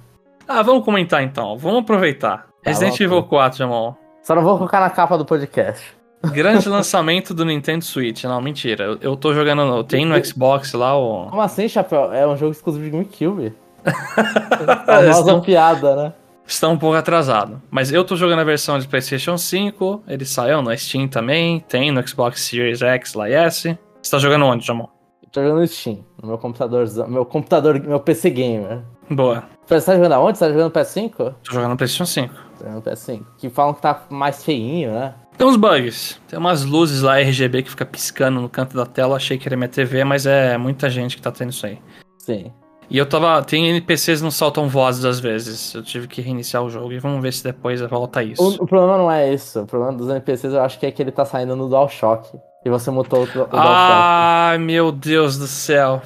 [0.48, 1.56] Ah, vamos comentar então.
[1.56, 2.48] Vamos aproveitar.
[2.62, 3.94] Resident vamos Evil 4, Jomon.
[4.22, 5.94] Só não vou colocar na capa do podcast.
[6.30, 8.24] Grande lançamento do Nintendo Switch.
[8.24, 8.84] Não, mentira.
[8.84, 9.82] Eu, eu tô jogando.
[9.84, 11.28] Tem no Xbox lá o.
[11.30, 12.12] Como assim, Chapéu?
[12.12, 13.54] É um jogo exclusivo de GameCube.
[14.86, 16.12] Famosa Estão- piada, né?
[16.46, 17.62] Está um pouco atrasado.
[17.70, 20.02] Mas eu tô jogando a versão de PlayStation 5.
[20.06, 21.60] Ele saiu no Steam também.
[21.60, 23.78] Tem no Xbox Series X lá e S.
[24.02, 24.86] Você tá jogando onde, Jamon?
[25.30, 28.80] Tô jogando no Steam, no meu computador, meu computador, meu PC gamer.
[29.08, 29.44] Boa.
[29.66, 30.36] Você tá jogando aonde?
[30.36, 31.12] Você tá jogando no PS5?
[31.16, 32.34] Tô jogando no PlayStation 5.
[32.58, 33.22] Tô jogando no PS5.
[33.38, 35.14] Que falam que tá mais feinho, né?
[35.36, 36.20] Tem uns bugs.
[36.28, 39.16] Tem umas luzes lá RGB que fica piscando no canto da tela.
[39.16, 41.78] Achei que era minha TV, mas é muita gente que tá tendo isso aí.
[42.18, 42.52] Sim.
[42.90, 43.42] E eu tava.
[43.42, 45.74] Tem NPCs que não soltam vozes às vezes.
[45.74, 48.42] Eu tive que reiniciar o jogo e vamos ver se depois volta isso.
[48.42, 49.60] O, o problema não é isso.
[49.62, 52.38] O problema dos NPCs eu acho que é que ele tá saindo no DualShock.
[52.64, 53.50] E você mutou o, o DualShock.
[53.54, 56.02] Ai, meu Deus do céu.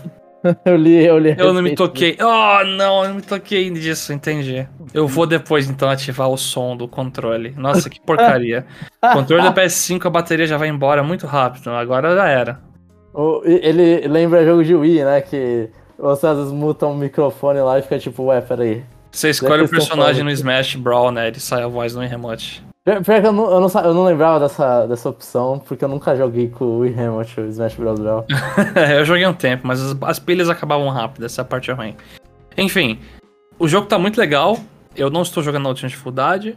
[0.64, 1.35] Eu li, eu li.
[1.38, 2.16] Eu não me toquei.
[2.20, 4.66] Oh, não, eu não me toquei disso, entendi.
[4.92, 7.54] Eu vou depois então ativar o som do controle.
[7.56, 8.66] Nossa, que porcaria.
[9.02, 11.70] O controle da PS5, a bateria já vai embora muito rápido.
[11.70, 12.61] Agora já era.
[13.44, 15.20] Ele lembra jogo de Wii, né?
[15.20, 18.85] Que você às vezes muta um microfone lá e fica tipo, ué, peraí.
[19.11, 20.30] Você escolhe o personagem no.
[20.30, 21.28] Smash Brawl, né?
[21.28, 22.62] Ele sai a voz no remote.
[22.87, 26.14] Pior que eu não, eu, não, eu não lembrava dessa, dessa opção, porque eu nunca
[26.14, 27.99] joguei com o Wii Remote, o Smash Bros.
[27.99, 28.25] Brawl.
[28.96, 31.96] eu joguei um tempo, mas as, as pilhas acabavam rápido, essa é parte ruim.
[32.57, 33.01] Enfim,
[33.59, 34.57] o jogo tá muito legal.
[34.94, 36.57] Eu não estou jogando na última dificuldade.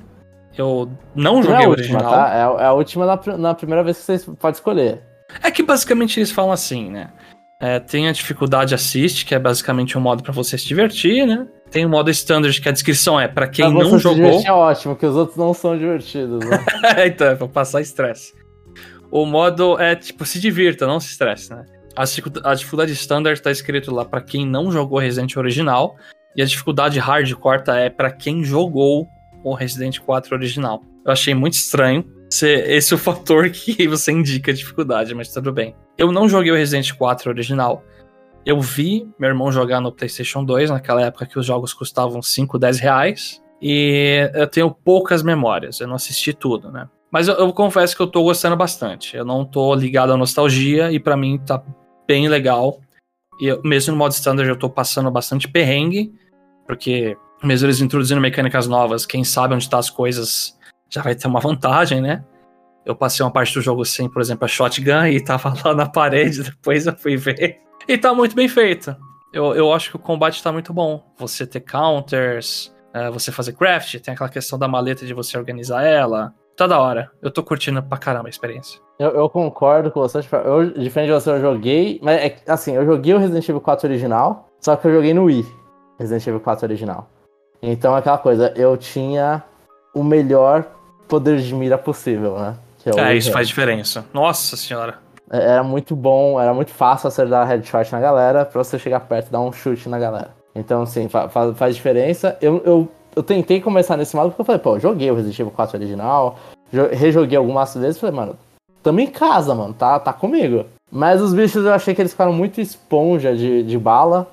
[0.55, 2.11] Eu não Não é joguei a última, original.
[2.11, 2.29] tá?
[2.29, 5.01] É, a- é a última na, na primeira vez que você pode escolher.
[5.41, 7.09] É que basicamente eles falam assim, né?
[7.61, 11.45] É, tem a dificuldade assist, que é basicamente um modo pra você se divertir, né?
[11.71, 14.41] Tem o modo standard, que a descrição é pra quem não se jogou.
[14.43, 16.65] é ótimo, que os outros não são divertidos, né?
[17.05, 18.33] então, é pra passar estresse.
[19.11, 21.65] O modo é tipo, se divirta, não se estresse, né?
[21.95, 22.03] A,
[22.51, 25.95] a dificuldade standard tá escrito lá pra quem não jogou Resident original.
[26.35, 29.07] E a dificuldade hardcore tá é pra quem jogou
[29.43, 30.81] o Resident 4 original.
[31.05, 35.51] Eu achei muito estranho ser esse o fator que você indica a dificuldade, mas tudo
[35.51, 35.75] bem.
[35.97, 37.83] Eu não joguei o Resident 4 original.
[38.49, 42.57] Eu vi meu irmão jogar no PlayStation 2, naquela época que os jogos custavam 5,
[42.57, 43.39] 10 reais.
[43.61, 46.89] E eu tenho poucas memórias, eu não assisti tudo, né?
[47.11, 49.15] Mas eu, eu confesso que eu tô gostando bastante.
[49.15, 51.63] Eu não tô ligado à nostalgia e pra mim tá
[52.07, 52.79] bem legal.
[53.39, 56.11] E eu- mesmo no modo standard eu tô passando bastante perrengue,
[56.65, 60.57] porque mesmo eles introduzindo mecânicas novas, quem sabe onde tá as coisas
[60.89, 62.25] já vai ter uma vantagem, né?
[62.83, 65.87] Eu passei uma parte do jogo sem, por exemplo, a shotgun e tava lá na
[65.87, 67.68] parede, depois eu fui ver.
[67.89, 68.95] E tá muito bem feito.
[69.33, 71.03] Eu, eu acho que o combate tá muito bom.
[71.17, 75.81] Você ter counters, é, você fazer craft, tem aquela questão da maleta de você organizar
[75.83, 76.31] ela.
[76.55, 77.09] Tá da hora.
[77.19, 78.79] Eu tô curtindo pra caramba a experiência.
[78.99, 80.21] Eu, eu concordo com você.
[80.21, 81.99] tipo, Eu, diferente de você, eu joguei.
[82.03, 85.23] Mas é assim, eu joguei o Resident Evil 4 original, só que eu joguei no
[85.23, 85.47] Wii.
[85.97, 87.09] Resident Evil 4 original.
[87.59, 89.43] Então é aquela coisa, eu tinha
[89.95, 90.63] o melhor
[91.07, 92.55] poder de mira possível, né?
[92.85, 94.05] É, Wii isso faz diferença.
[94.13, 94.99] Nossa senhora.
[95.31, 99.27] É, Era muito bom, era muito fácil acertar headshot na galera pra você chegar perto
[99.27, 100.29] e dar um chute na galera.
[100.55, 102.37] Então, sim, fa- fa- faz diferença.
[102.41, 105.39] Eu, eu, eu tentei começar nesse modo porque eu falei, pô, eu joguei o Resident
[105.39, 106.35] Evil 4 original,
[106.73, 108.35] jo- rejoguei algumas vezes falei, mano,
[108.81, 110.65] tamo em casa, mano, tá, tá comigo.
[110.91, 114.27] Mas os bichos eu achei que eles ficaram muito esponja de, de bala.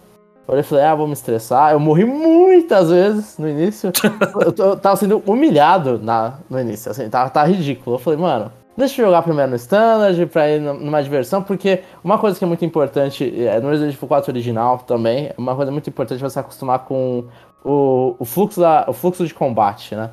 [0.49, 1.73] Eu e falei, ah, vou me estressar.
[1.73, 3.91] Eu morri muitas vezes no início.
[4.57, 7.97] eu, eu tava sendo humilhado na, no início, assim, tava, tava ridículo.
[7.97, 12.19] Eu falei, mano, deixa eu jogar primeiro no Standard pra ir numa diversão, porque uma
[12.19, 15.89] coisa que é muito importante, é, no Resident Evil 4 original também, uma coisa muito
[15.89, 17.25] importante é você acostumar com
[17.65, 20.11] o, o, fluxo, da, o fluxo de combate, né?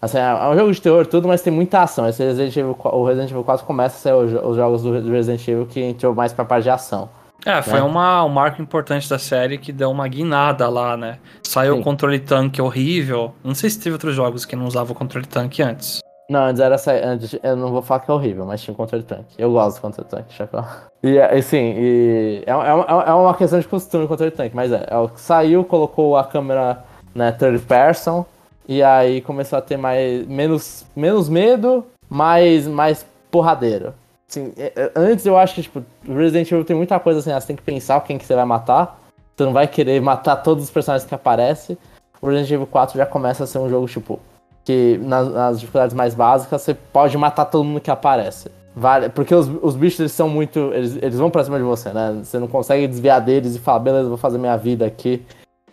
[0.00, 2.08] Assim, é um jogo de terror tudo, mas tem muita ação.
[2.08, 5.66] Esse Resident Evil, o Resident Evil 4 começa a ser os jogos do Resident Evil
[5.66, 7.08] que entrou mais pra parte de ação.
[7.44, 7.82] É, foi né?
[7.82, 11.18] uma, um marco importante da série que deu uma guinada lá, né?
[11.42, 13.34] Saiu o controle tanque horrível.
[13.44, 16.00] Não sei se teve outros jogos que não usavam o controle tanque antes.
[16.30, 19.02] Não, antes era antes, eu não vou falar que é horrível, mas tinha um controle
[19.02, 19.34] tanque.
[19.38, 20.62] Eu gosto do controle tanque, chapéu.
[21.02, 24.76] E assim, e é, é, é uma questão de costume o controle tanque, mas é,
[24.76, 28.26] é, saiu, colocou a câmera né, third person,
[28.68, 33.94] e aí começou a ter mais menos, menos medo, mais, mais porradeiro.
[34.28, 37.40] Assim, é, é, antes eu acho que, tipo, Resident Evil tem muita coisa assim, ah,
[37.40, 39.00] você tem que pensar quem que você vai matar.
[39.34, 41.78] Você não vai querer matar todos os personagens que aparecem.
[42.20, 44.20] O Resident Evil 4 já começa a ser um jogo, tipo,
[44.68, 48.50] que nas, nas dificuldades mais básicas você pode matar todo mundo que aparece.
[48.76, 50.58] Vale, porque os, os bichos eles são muito.
[50.74, 52.20] Eles, eles vão pra cima de você, né?
[52.22, 55.24] Você não consegue desviar deles e falar, beleza, vou fazer minha vida aqui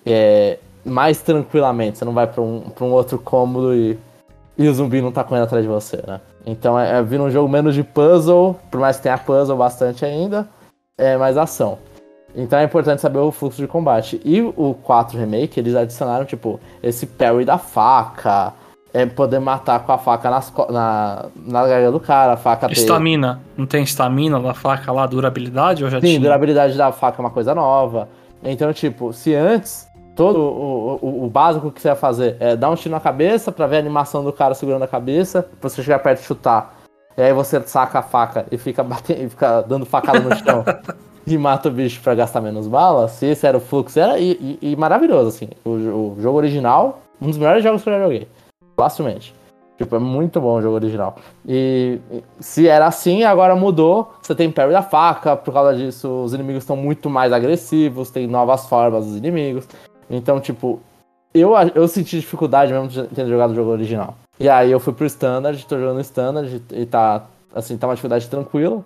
[0.06, 1.98] é, mais tranquilamente.
[1.98, 4.00] Você não vai pra um, pra um outro cômodo e,
[4.58, 6.22] e o zumbi não tá correndo atrás de você, né?
[6.46, 10.06] Então é, é vir um jogo menos de puzzle, por mais que tenha puzzle bastante
[10.06, 10.48] ainda,
[10.98, 11.78] é mais ação.
[12.34, 14.22] Então é importante saber o fluxo de combate.
[14.24, 18.54] E o 4 Remake, eles adicionaram, tipo, esse parry da faca,
[18.96, 23.42] é poder matar com a faca nas, na, na garganta do cara, a faca Estamina.
[23.58, 25.84] Não tem estamina da faca lá, durabilidade?
[25.84, 26.20] Ou já Sim, tinha?
[26.22, 28.08] durabilidade da faca é uma coisa nova.
[28.42, 32.70] Então, tipo, se antes todo o, o, o, básico que você ia fazer é dar
[32.70, 35.84] um tiro na cabeça para ver a animação do cara segurando a cabeça, pra você
[35.84, 36.78] chegar perto e chutar.
[37.18, 40.64] E aí você saca a faca e fica, batendo, e fica dando facada no chão
[41.28, 43.12] e mata o bicho para gastar menos balas.
[43.12, 45.50] Se esse era o fluxo, era e, e, e maravilhoso, assim.
[45.66, 48.26] O, o, jogo original, um dos melhores jogos que eu já joguei.
[48.76, 49.34] Facilmente.
[49.78, 51.18] Tipo, é muito bom o jogo original.
[51.46, 52.00] E
[52.40, 54.14] se era assim, agora mudou.
[54.22, 58.26] Você tem parry da faca, por causa disso os inimigos estão muito mais agressivos, tem
[58.26, 59.68] novas formas dos inimigos.
[60.10, 60.80] Então, tipo,
[61.34, 64.16] eu, eu senti dificuldade mesmo ter jogado o jogo original.
[64.40, 68.30] E aí eu fui pro Standard, tô jogando Standard e tá, assim, tá uma dificuldade
[68.30, 68.84] tranquila.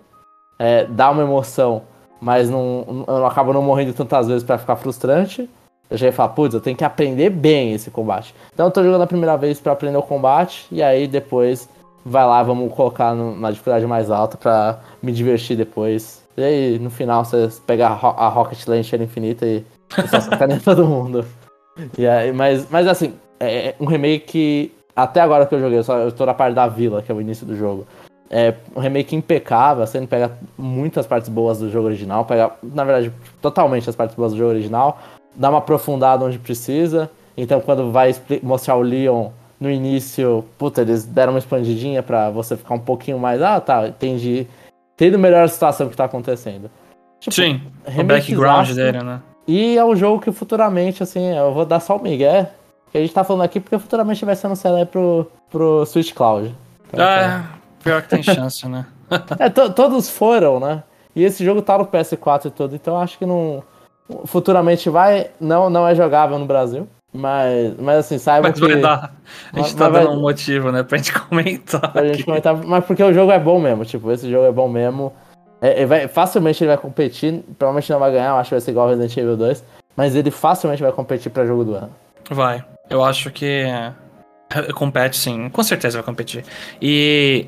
[0.58, 1.82] É, dá uma emoção,
[2.20, 5.48] mas não, eu acabo não morrendo tantas vezes para ficar frustrante.
[5.90, 8.34] Eu já ia falar, putz, eu tenho que aprender bem esse combate.
[8.54, 11.68] Então eu tô jogando a primeira vez para aprender o combate, e aí depois
[12.04, 16.22] vai lá, vamos colocar na dificuldade mais alta para me divertir depois.
[16.36, 19.64] E aí, no final, você pega a, Rocket Launcher infinita e
[20.08, 21.24] só sacaneia todo mundo.
[21.98, 25.84] E aí, mas, mas assim, é, é um remake até agora que eu joguei, eu,
[25.84, 27.86] só, eu tô na parte da vila, que é o início do jogo.
[28.28, 33.12] É um remake impecável, você pega muitas partes boas do jogo original, pega, na verdade,
[33.42, 35.00] totalmente as partes boas do jogo original,
[35.34, 37.10] dá uma aprofundada onde precisa.
[37.36, 42.56] Então, quando vai mostrar o Leon no início, puta, eles deram uma expandidinha pra você
[42.56, 44.46] ficar um pouquinho mais, ah, tá, entendi.
[44.94, 46.70] Entendo melhor a situação que tá acontecendo.
[47.18, 49.20] Tipo, Sim, o background dele, né?
[49.46, 52.46] E é um jogo que futuramente, assim, eu vou dar só o Miguel.
[52.90, 56.12] Que a gente tá falando aqui porque futuramente vai ser anunciado aí pro, pro Switch
[56.12, 56.54] Cloud.
[56.88, 57.44] Então, ah,
[57.80, 58.86] é, pior que tem chance, né?
[59.38, 60.82] é, to, todos foram, né?
[61.14, 63.62] E esse jogo tá no PS4 e tudo, então acho que não.
[64.24, 65.30] Futuramente vai.
[65.40, 66.88] Não, não é jogável no Brasil.
[67.12, 68.66] Mas, mas assim, saiba mas que.
[68.66, 69.14] Vai dar.
[69.52, 70.16] A gente mas, tá dando vai...
[70.16, 70.82] um motivo, né?
[70.82, 71.92] Pra gente comentar.
[71.92, 72.56] Pra gente comentar.
[72.56, 73.84] Mas porque o jogo é bom mesmo.
[73.84, 75.12] Tipo, esse jogo é bom mesmo.
[75.60, 78.70] É, vai, facilmente ele vai competir, provavelmente não vai ganhar, eu acho que vai ser
[78.70, 79.62] igual Resident Evil 2,
[79.94, 81.90] mas ele facilmente vai competir para jogo do ano.
[82.30, 82.64] Vai.
[82.88, 83.92] Eu acho que é,
[84.72, 86.44] compete sim, com certeza vai competir.
[86.80, 87.46] E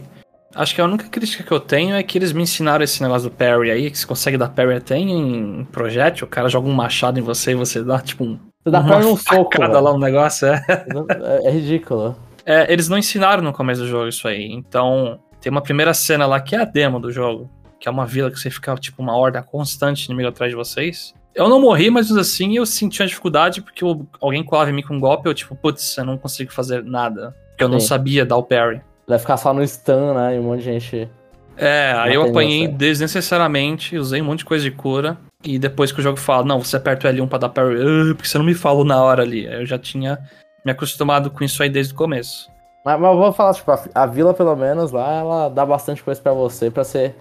[0.55, 3.29] acho que a única crítica que eu tenho é que eles me ensinaram esse negócio
[3.29, 6.73] do parry aí, que você consegue dar parry até em projétil, o cara joga um
[6.73, 9.99] machado em você e você dá tipo um você dá uma um soco, lá um
[9.99, 10.65] negócio, é.
[10.69, 11.49] é.
[11.49, 12.17] É ridículo.
[12.47, 14.53] É, eles não ensinaram no começo do jogo isso aí.
[14.53, 17.51] Então, tem uma primeira cena lá que é a demo do jogo
[17.83, 21.13] que é uma vila que você fica, tipo, uma horda constante inimigo atrás de vocês.
[21.35, 23.85] Eu não morri, mas assim eu senti uma dificuldade porque
[24.21, 27.35] alguém colava em mim com um golpe eu, tipo, putz, eu não consigo fazer nada.
[27.49, 27.73] Porque eu Sim.
[27.73, 28.81] não sabia dar o parry.
[29.13, 30.37] Vai ficar só no stun, né?
[30.37, 31.09] E um monte de gente.
[31.57, 32.73] É, aí eu apanhei você.
[32.73, 35.19] desnecessariamente, usei um monte de coisa de cura.
[35.45, 38.15] E depois que o jogo fala, não, você aperta o L1 pra dar parry, uh,
[38.15, 39.45] porque você não me falou na hora ali.
[39.45, 40.19] Eu já tinha
[40.65, 42.51] me acostumado com isso aí desde o começo.
[42.85, 46.03] Mas, mas eu vou falar, tipo, a, a vila, pelo menos, lá, ela dá bastante
[46.03, 47.15] coisa para você, para ser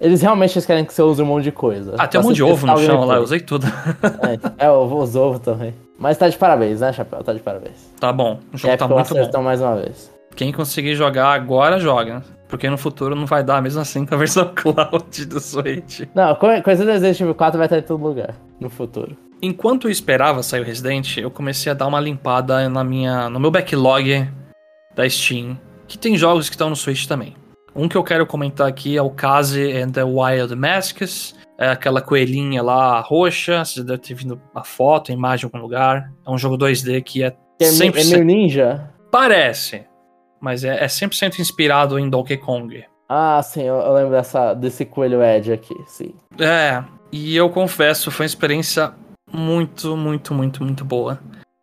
[0.00, 1.94] eles realmente querem que você use um monte de coisa.
[1.96, 3.66] Ah, tem um monte de ovo no chão lá, eu usei tudo.
[4.58, 5.74] É, é eu os ovos também.
[5.98, 7.24] Mas tá de parabéns, né, Chapéu?
[7.24, 7.90] Tá de parabéns.
[7.98, 9.42] Tá bom, o jogo é tá muito bom.
[9.42, 10.15] mais uma vez.
[10.36, 12.22] Quem conseguir jogar agora, joga.
[12.46, 16.02] Porque no futuro não vai dar mesmo assim com a versão cloud do Switch.
[16.14, 19.16] Não, coisa do Resident Evil 4 vai estar em todo lugar no futuro.
[19.42, 23.40] Enquanto eu esperava sair o Resident, eu comecei a dar uma limpada na minha, no
[23.40, 24.28] meu backlog
[24.94, 25.58] da Steam,
[25.88, 27.34] que tem jogos que estão no Switch também.
[27.74, 31.34] Um que eu quero comentar aqui é o Kaze and the Wild Masks.
[31.58, 35.58] É aquela coelhinha lá roxa, você deve ter vindo a foto, a imagem em algum
[35.58, 36.12] lugar.
[36.26, 37.96] É um jogo 2D que é Que é, 100%...
[37.96, 38.90] é meio ninja?
[39.10, 39.86] Parece,
[40.46, 42.84] mas é, é 100% inspirado em Donkey Kong.
[43.08, 46.14] Ah, sim, eu, eu lembro dessa, desse coelho Ed aqui, sim.
[46.38, 48.92] É, e eu confesso, foi uma experiência
[49.32, 51.18] muito, muito, muito, muito boa.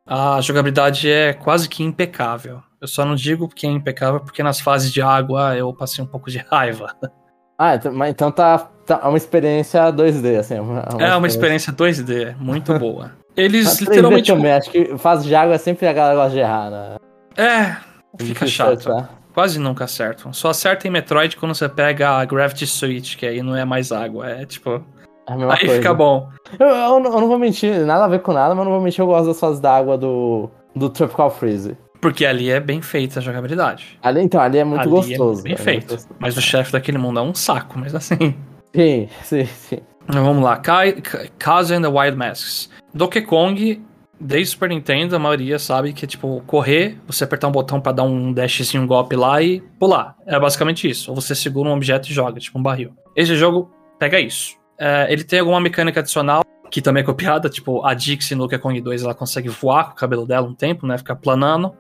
[0.06, 2.62] A jogabilidade é quase que impecável.
[2.82, 6.08] Eu só não digo que é impecável porque nas fases de água eu passei um
[6.08, 6.94] pouco de raiva.
[7.58, 10.60] Ah, então, mas então tá, tá uma experiência 2D, assim.
[10.60, 13.14] Uma, é uma experiência 2D, muito boa.
[13.38, 14.34] Eles Mas 3D literalmente.
[14.34, 16.96] também, acho que fase de água é sempre a galera gosta de errar, né?
[17.38, 18.74] É, fica chato.
[18.90, 19.10] acertar.
[19.34, 20.32] Quase nunca acertam.
[20.32, 23.92] Só acerta em Metroid quando você pega a Gravity Switch, que aí não é mais
[23.92, 24.30] água.
[24.30, 24.84] É tipo.
[25.28, 25.76] É Aí coisa.
[25.76, 26.30] fica bom.
[26.60, 28.72] Eu, eu não- eu não vou mentir, nada a ver com nada, mas eu não
[28.74, 31.78] vou mentir, eu gosto das fases d'água do, do Tropical Freeze.
[32.02, 33.98] Porque ali é bem feita a jogabilidade.
[34.04, 35.40] Ali, então, ali é muito ali gostoso.
[35.40, 35.94] É bem é feito.
[35.94, 36.10] gostoso.
[36.20, 38.36] Mas o chefe daquele mundo é um saco, mas assim.
[38.76, 39.78] Sim, sim, sim.
[40.08, 40.58] Vamos lá.
[40.58, 42.70] Kai- Ka- Kaze and the Wild Masks.
[42.94, 43.82] Donkey Kong,
[44.20, 47.92] desde Super Nintendo, a maioria sabe que é tipo correr, você apertar um botão pra
[47.92, 50.16] dar um dashzinho, um golpe lá e pular.
[50.26, 51.12] É basicamente isso.
[51.12, 52.94] Ou você segura um objeto e joga, tipo um barril.
[53.16, 54.58] Esse jogo pega isso.
[54.78, 58.82] É, ele tem alguma mecânica adicional que também é copiada, tipo a Dixie no Kong
[58.82, 60.98] 2 ela consegue voar com o cabelo dela um tempo, né?
[60.98, 61.72] Ficar planando.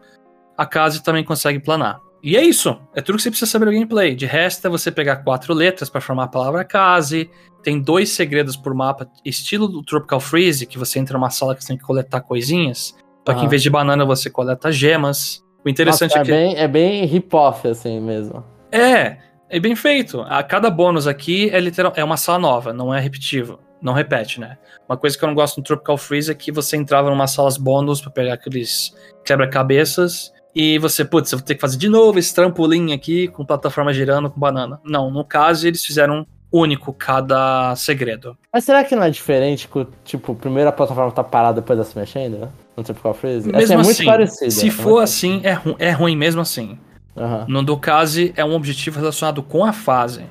[0.55, 1.99] A Kaze também consegue planar.
[2.23, 2.79] E é isso.
[2.95, 4.15] É tudo que você precisa saber do gameplay.
[4.15, 7.29] De resto, é você pegar quatro letras pra formar a palavra Kaze.
[7.61, 11.61] Tem dois segredos por mapa, estilo do Tropical Freeze, que você entra numa sala que
[11.61, 12.95] você tem que coletar coisinhas.
[13.27, 15.43] Só que em vez de banana, você coleta gemas.
[15.65, 16.31] O interessante Nossa, é é, que.
[16.31, 18.43] bem, é bem hip-hop, assim mesmo.
[18.71, 19.17] É,
[19.49, 20.21] é bem feito.
[20.21, 23.59] A cada bônus aqui é literal, é uma sala nova, não é repetitivo.
[23.81, 24.57] Não repete, né?
[24.87, 27.57] Uma coisa que eu não gosto no Tropical Freeze é que você entrava numa salas
[27.57, 28.95] bônus pra pegar aqueles
[29.25, 33.43] quebra-cabeças e você, putz, eu vou ter que fazer de novo esse trampolim aqui com
[33.45, 34.79] plataforma girando com banana.
[34.83, 38.37] Não, no caso eles fizeram único cada segredo.
[38.53, 41.87] Mas será que não é diferente que, tipo, primeiro a plataforma tá parada depois ela
[41.87, 42.37] se mexendo?
[42.37, 42.49] né?
[42.77, 43.51] No Tropical Freeze?
[43.51, 44.51] Mesmo é muito assim, parecido.
[44.51, 46.77] se é for assim, é, ru é ruim mesmo assim.
[47.17, 47.45] Aham.
[47.47, 50.25] No Dukaze é um objetivo relacionado com a fase.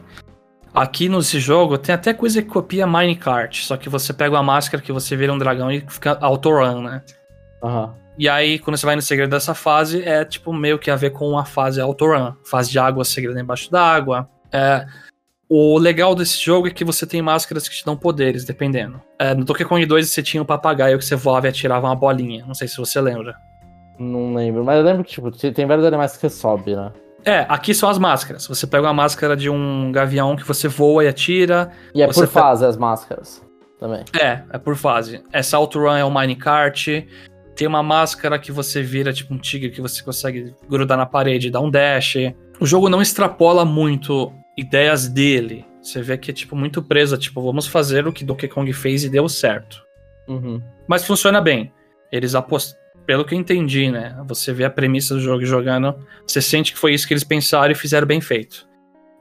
[0.72, 4.82] Aqui nesse jogo tem até coisa que copia Minecart, só que você pega uma máscara
[4.82, 7.02] que você vira um dragão e fica autorun, né?
[7.62, 8.01] Aham.
[8.18, 11.10] E aí, quando você vai no segredo dessa fase, é tipo meio que a ver
[11.10, 12.34] com a fase autorun.
[12.44, 14.28] Fase de água, segredo embaixo d'água.
[14.52, 14.86] É,
[15.48, 19.00] o legal desse jogo é que você tem máscaras que te dão poderes, dependendo.
[19.18, 21.96] É, no Donkey Kong 2 você tinha um papagaio que você voava e atirava uma
[21.96, 22.44] bolinha.
[22.46, 23.34] Não sei se você lembra.
[23.98, 24.64] Não lembro.
[24.64, 26.92] Mas eu lembro que, tipo, tem vários animais que você sobe, né?
[27.24, 28.46] É, aqui são as máscaras.
[28.46, 31.70] Você pega uma máscara de um gavião que você voa e atira.
[31.94, 33.42] E é por tá- fase as máscaras.
[33.78, 34.04] Também.
[34.18, 35.22] É, é por fase.
[35.32, 36.86] Essa outrun é o minecart.
[37.62, 41.46] Tem uma máscara que você vira tipo um tigre que você consegue grudar na parede
[41.46, 42.16] e dar um dash.
[42.58, 45.64] O jogo não extrapola muito ideias dele.
[45.80, 49.04] Você vê que é tipo muito presa, tipo, vamos fazer o que Donkey Kong fez
[49.04, 49.80] e deu certo.
[50.26, 50.60] Uhum.
[50.88, 51.72] Mas funciona bem.
[52.10, 52.82] Eles apostaram.
[53.06, 54.20] Pelo que eu entendi, né?
[54.26, 55.94] Você vê a premissa do jogo jogando,
[56.26, 58.66] você sente que foi isso que eles pensaram e fizeram bem feito.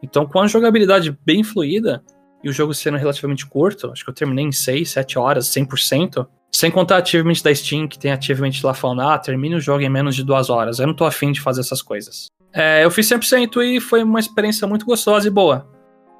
[0.01, 2.03] Então, com a jogabilidade bem fluida
[2.43, 6.25] e o jogo sendo relativamente curto, acho que eu terminei em 6, 7 horas, 100%,
[6.53, 9.89] sem contar achievement da Steam, que tem achievement lá falando, ah, termine o jogo em
[9.89, 10.79] menos de 2 horas.
[10.79, 12.27] Eu não tô afim de fazer essas coisas.
[12.53, 15.67] É, eu fiz 100% e foi uma experiência muito gostosa e boa.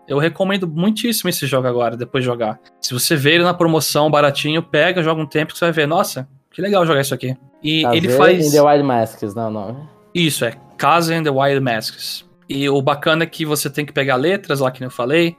[0.07, 2.59] Eu recomendo muitíssimo esse jogo agora, depois de jogar.
[2.82, 5.88] Se você vê ele na promoção baratinho, pega, joga um tempo que você vai ver,
[5.88, 7.36] nossa, que legal jogar isso aqui.
[7.63, 8.47] E ele faz.
[8.47, 9.89] In The Wild Masks, não, não.
[10.13, 12.25] Isso, é Casa and the Wild Masks.
[12.49, 15.38] E o bacana é que você tem que pegar letras lá, que eu falei.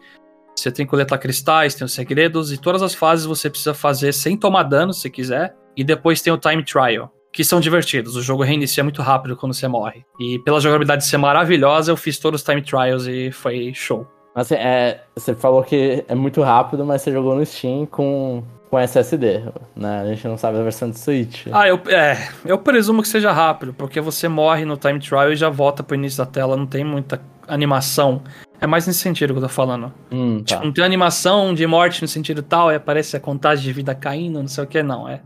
[0.56, 4.12] Você tem que coletar cristais, tem os segredos, e todas as fases você precisa fazer
[4.12, 5.54] sem tomar dano, se quiser.
[5.76, 8.14] E depois tem o Time Trial, que são divertidos.
[8.16, 10.04] O jogo reinicia muito rápido quando você morre.
[10.20, 14.06] E pela jogabilidade ser maravilhosa, eu fiz todos os Time Trials e foi show.
[14.34, 18.42] Mas assim, é, você falou que é muito rápido, mas você jogou no Steam com,
[18.70, 19.42] com SSD,
[19.76, 20.00] né?
[20.00, 21.46] A gente não sabe a versão de Switch.
[21.52, 25.36] Ah, eu, é, eu presumo que seja rápido, porque você morre no time trial e
[25.36, 28.22] já volta pro início da tela, não tem muita animação.
[28.62, 29.92] É mais nesse sentido que eu tô falando.
[30.10, 30.54] Hum, tá.
[30.54, 33.94] Tipo, não tem animação de morte no sentido tal, é, parece a contagem de vida
[33.94, 35.08] caindo, não sei o que, não.
[35.08, 35.20] É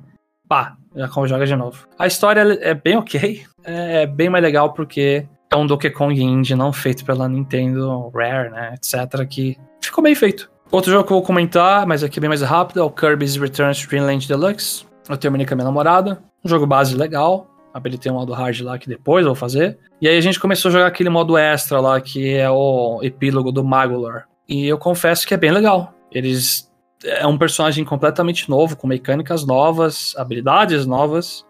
[0.48, 1.86] pá, já joga de novo.
[1.98, 6.54] A história é bem ok, é bem mais legal porque é um Donkey Kong Indie
[6.54, 10.50] não feito pela Nintendo, Rare, né, etc, que ficou bem feito.
[10.70, 13.72] Outro jogo que eu vou comentar, mas aqui bem mais rápido, é o Kirby's Return
[13.74, 14.84] to Dreamland Deluxe.
[15.08, 16.20] Eu terminei com a minha namorada.
[16.44, 17.46] Um jogo base legal.
[17.76, 19.78] Habilitei um modo hard lá que depois eu vou fazer.
[20.00, 23.52] E aí a gente começou a jogar aquele modo extra lá, que é o epílogo
[23.52, 24.22] do Magolor.
[24.48, 25.92] E eu confesso que é bem legal.
[26.10, 26.72] Eles.
[27.04, 31.44] É um personagem completamente novo, com mecânicas novas, habilidades novas.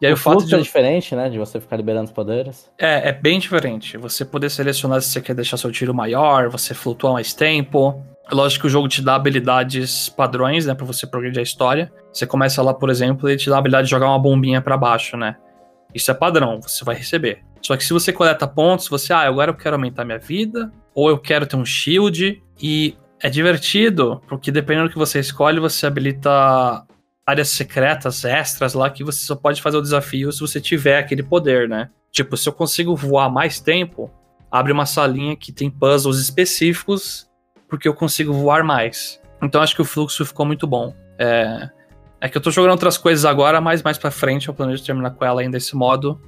[0.00, 1.28] E aí o, o fato fluxo de é diferente, né?
[1.28, 2.70] De você ficar liberando os poderes.
[2.78, 3.96] É, é bem diferente.
[3.98, 8.00] Você poder selecionar se você quer deixar seu tiro maior, você flutuar mais tempo.
[8.30, 11.92] Lógico que o jogo te dá habilidades padrões, né, para você progredir a história.
[12.12, 14.76] Você começa lá, por exemplo, e te dá a habilidade de jogar uma bombinha para
[14.76, 15.36] baixo, né?
[15.94, 17.42] Isso é padrão, você vai receber.
[17.62, 21.08] Só que se você coleta pontos, você, ah, agora eu quero aumentar minha vida, ou
[21.08, 25.86] eu quero ter um shield, e é divertido, porque dependendo do que você escolhe, você
[25.86, 26.84] habilita
[27.26, 31.22] áreas secretas, extras lá, que você só pode fazer o desafio se você tiver aquele
[31.22, 31.88] poder, né?
[32.10, 34.10] Tipo, se eu consigo voar mais tempo,
[34.50, 37.28] abre uma salinha que tem puzzles específicos
[37.68, 39.20] porque eu consigo voar mais.
[39.42, 40.94] Então acho que o fluxo ficou muito bom.
[41.18, 41.68] É,
[42.24, 45.10] é que eu tô jogando outras coisas agora, mas mais pra frente eu planejo terminar
[45.10, 46.18] com ela ainda esse modo,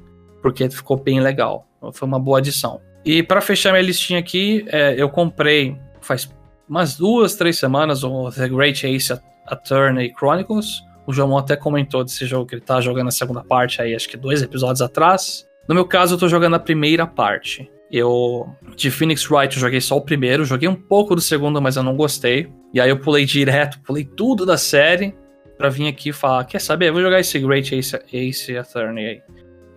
[0.42, 1.66] porque ficou bem legal.
[1.94, 2.82] Foi uma boa adição.
[3.02, 6.30] E para fechar minha listinha aqui, é, eu comprei faz
[6.68, 10.82] umas duas, três semanas o The Great Ace Attorney Chronicles.
[11.06, 14.06] O João até comentou desse jogo que ele tá jogando a segunda parte aí, acho
[14.06, 15.46] que dois episódios atrás.
[15.66, 17.70] No meu caso, eu tô jogando a primeira parte.
[17.90, 21.76] Eu, de Phoenix Wright, eu joguei só o primeiro, joguei um pouco do segundo, mas
[21.76, 22.52] eu não gostei.
[22.74, 25.14] E aí eu pulei direto, pulei tudo da série
[25.56, 26.88] pra vir aqui falar: quer saber?
[26.88, 29.22] Eu vou jogar esse Great Ace, Ace Attorney aí.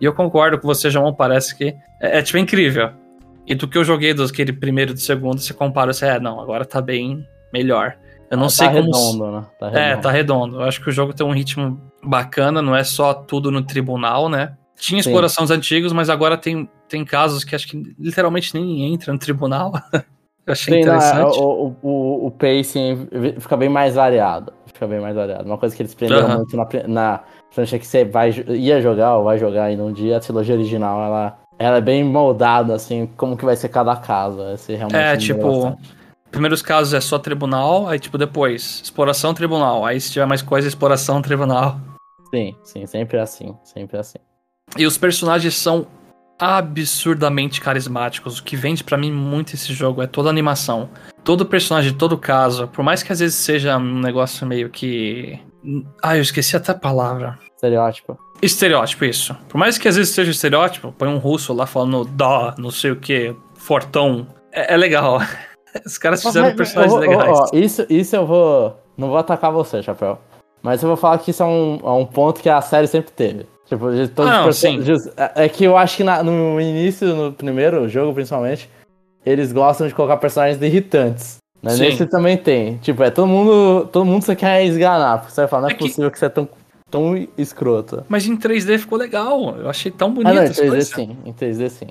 [0.00, 2.90] E eu concordo com você, João, parece que é, é tipo incrível.
[3.46, 6.20] E do que eu joguei dos aquele primeiro e do segundo, você compara, você, é,
[6.20, 7.96] não, agora tá bem melhor.
[8.30, 8.84] Eu não Ah, sei tá como.
[8.86, 9.46] redondo, né?
[9.58, 10.02] Tá É, redondo.
[10.02, 10.56] tá redondo.
[10.60, 14.28] Eu acho que o jogo tem um ritmo bacana, não é só tudo no tribunal,
[14.28, 14.56] né?
[14.78, 15.12] Tinha Sim.
[15.12, 19.72] dos antigos, mas agora tem, tem casos que acho que literalmente nem entra no tribunal.
[20.46, 21.38] Eu achei Sim, não, é, interessante.
[21.38, 23.08] o, o, o, o pacing
[23.38, 24.52] fica bem mais variado.
[24.80, 25.44] Fica bem mais variado.
[25.44, 26.36] Uma coisa que eles prenderam Aham.
[26.38, 27.20] muito na, na
[27.50, 31.04] franquia que você vai, ia jogar ou vai jogar aí num dia, a trilogia original,
[31.04, 34.40] ela, ela é bem moldada, assim, como que vai ser cada caso.
[34.54, 35.94] Esse realmente É, tipo, bastante.
[36.30, 39.84] primeiros casos é só tribunal, aí tipo depois, exploração tribunal.
[39.84, 41.78] Aí se tiver mais coisa, exploração tribunal.
[42.34, 44.18] Sim, sim, sempre assim, sempre assim.
[44.78, 45.86] E os personagens são
[46.40, 48.38] absurdamente carismáticos.
[48.38, 50.88] O que vende pra mim muito esse jogo é toda a animação.
[51.22, 55.38] Todo personagem, todo caso, por mais que às vezes seja um negócio meio que.
[56.02, 57.38] Ah, eu esqueci até a palavra.
[57.54, 58.18] Estereótipo.
[58.40, 59.36] Estereótipo, isso.
[59.48, 62.90] Por mais que às vezes seja estereótipo, põe um russo lá falando dó, não sei
[62.90, 64.26] o que, fortão.
[64.50, 65.20] É, é legal.
[65.84, 67.50] Os caras fizeram Mas- personagens legais.
[67.52, 68.80] isso, isso eu vou.
[68.96, 70.18] Não vou atacar você, Chapéu.
[70.62, 73.12] Mas eu vou falar que isso é um, é um ponto que a série sempre
[73.12, 73.46] teve.
[73.70, 75.06] Tipo, todos Ah, não, os personagens.
[75.16, 78.68] É é que eu acho que na- no início, no primeiro jogo, principalmente,
[79.24, 81.38] eles gostam de colocar personagens irritantes.
[81.62, 81.70] Né?
[81.70, 81.82] Sim.
[81.82, 82.78] Nesse também tem.
[82.78, 83.88] Tipo, é todo mundo.
[83.92, 85.18] Todo mundo você quer esganar.
[85.20, 86.48] Porque você vai falar, não é, É que- possível que você é tão,
[86.90, 88.04] tão escroto.
[88.08, 89.56] Mas em 3D ficou legal.
[89.56, 90.88] Eu achei tão bonito Ah, não, em as 3D coisas.
[90.88, 91.86] sim, em 3D sim.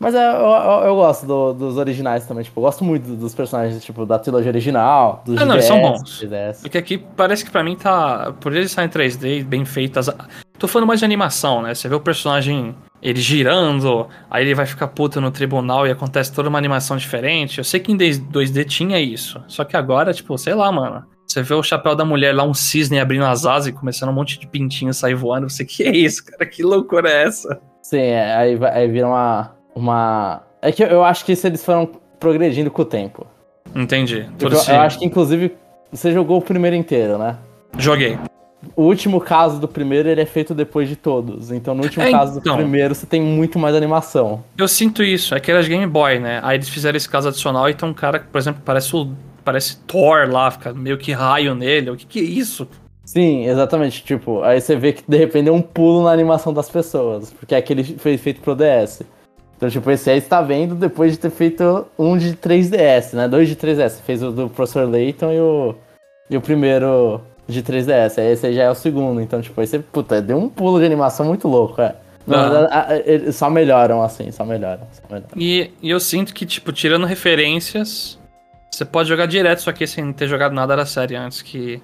[0.00, 3.34] Mas é, eu, eu, eu gosto do- dos originais também, tipo, eu gosto muito dos
[3.34, 6.20] personagens, tipo, da trilogia original, dos Ah, não, eles são bons.
[6.20, 6.60] GDS.
[6.62, 8.32] Porque aqui parece que pra mim tá.
[8.40, 10.08] Por eles estarem em 3D, bem feitas.
[10.58, 11.74] Tô falando mais de animação, né?
[11.74, 16.32] Você vê o personagem ele girando, aí ele vai ficar puto no tribunal e acontece
[16.32, 17.58] toda uma animação diferente.
[17.58, 19.40] Eu sei que em 2D tinha isso.
[19.46, 21.04] Só que agora, tipo, sei lá, mano.
[21.26, 24.14] Você vê o chapéu da mulher lá, um cisne abrindo as asas e começando um
[24.14, 25.48] monte de pintinho sair voando.
[25.48, 26.44] Você, que é isso, cara?
[26.46, 27.60] Que loucura é essa?
[27.82, 30.42] Sim, é, aí, vai- aí vira uma, uma...
[30.62, 31.86] É que eu, acho que isso eles foram
[32.18, 33.26] progredindo com o tempo.
[33.76, 34.26] Entendi.
[34.40, 35.54] Eu, eu acho que, inclusive,
[35.92, 37.36] você jogou o primeiro inteiro, né?
[37.78, 38.18] Joguei.
[38.74, 41.52] O último caso do primeiro, ele é feito depois de todos.
[41.52, 42.56] Então, no último É, caso do então.
[42.56, 44.42] primeiro, você tem muito mais animação.
[44.56, 46.40] Eu sinto isso, é que era de Game Boy, né?
[46.42, 49.10] Aí eles fizeram esse caso adicional e tem um cara que, por exemplo, parece o.
[49.44, 51.90] Parece Thor lá, fica meio que raio nele.
[51.90, 52.68] O que, que é isso?
[53.04, 54.04] Sim, exatamente.
[54.04, 57.32] Tipo, aí você vê que de repente deu um pulo na animação das pessoas.
[57.32, 59.02] Porque é aquele foi feito pro DS.
[59.56, 63.26] Então, tipo, esse aí você tá vendo depois de ter feito um de 3DS, né?
[63.26, 63.88] Dois de 3DS.
[63.90, 65.74] Você fez o do Professor Layton e o,
[66.28, 68.18] e o primeiro de 3DS.
[68.18, 69.20] Aí esse já é o segundo.
[69.20, 71.94] Então, tipo, aí você, puta, deu um pulo de animação muito louco, é.
[72.26, 74.82] Não, só melhoram, assim, só melhoram.
[74.92, 75.30] Só melhoram.
[75.34, 78.18] E, e eu sinto que, tipo, tirando referências,
[78.70, 81.80] você pode jogar direto isso aqui sem ter jogado nada da série antes, que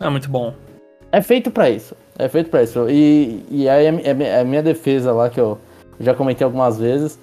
[0.00, 0.54] é muito bom.
[1.10, 1.94] É feito pra isso.
[2.18, 2.88] É feito pra isso.
[2.88, 5.58] E, e aí a, mi- a mi- a minha defesa lá, que eu
[6.00, 7.18] já comentei algumas vezes,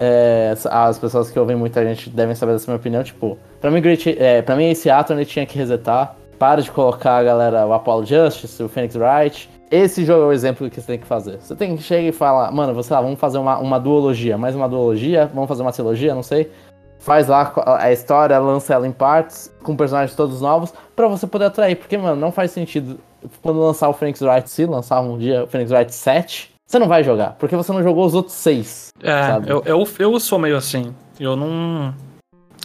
[0.00, 3.70] é, as- as pessoas que ouvem muita gente devem saber dessa minha opinião, tipo, pra
[3.70, 6.16] mim, Great, é, pra mim esse ato ele tinha que resetar.
[6.44, 9.48] Para de colocar a galera, o Apollo Justice, o Phoenix Wright.
[9.70, 11.38] Esse jogo é o exemplo que você tem que fazer.
[11.40, 14.54] Você tem que chegar e falar, mano, você lá, vamos fazer uma, uma duologia, mais
[14.54, 16.52] uma duologia, vamos fazer uma trilogia, não sei.
[16.98, 21.46] Faz lá a história, lança ela em partes, com personagens todos novos, pra você poder
[21.46, 21.76] atrair.
[21.76, 23.00] Porque, mano, não faz sentido
[23.40, 26.88] quando lançar o Phoenix Wright, se lançar um dia o Phoenix Wright 7, você não
[26.88, 28.92] vai jogar, porque você não jogou os outros seis.
[29.02, 29.48] É, Sabe?
[29.48, 30.94] eu, eu, eu sou meio assim.
[31.18, 31.94] Eu não.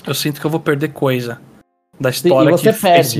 [0.06, 1.40] Eu sinto que eu vou perder coisa
[1.98, 3.16] da história e você que fez.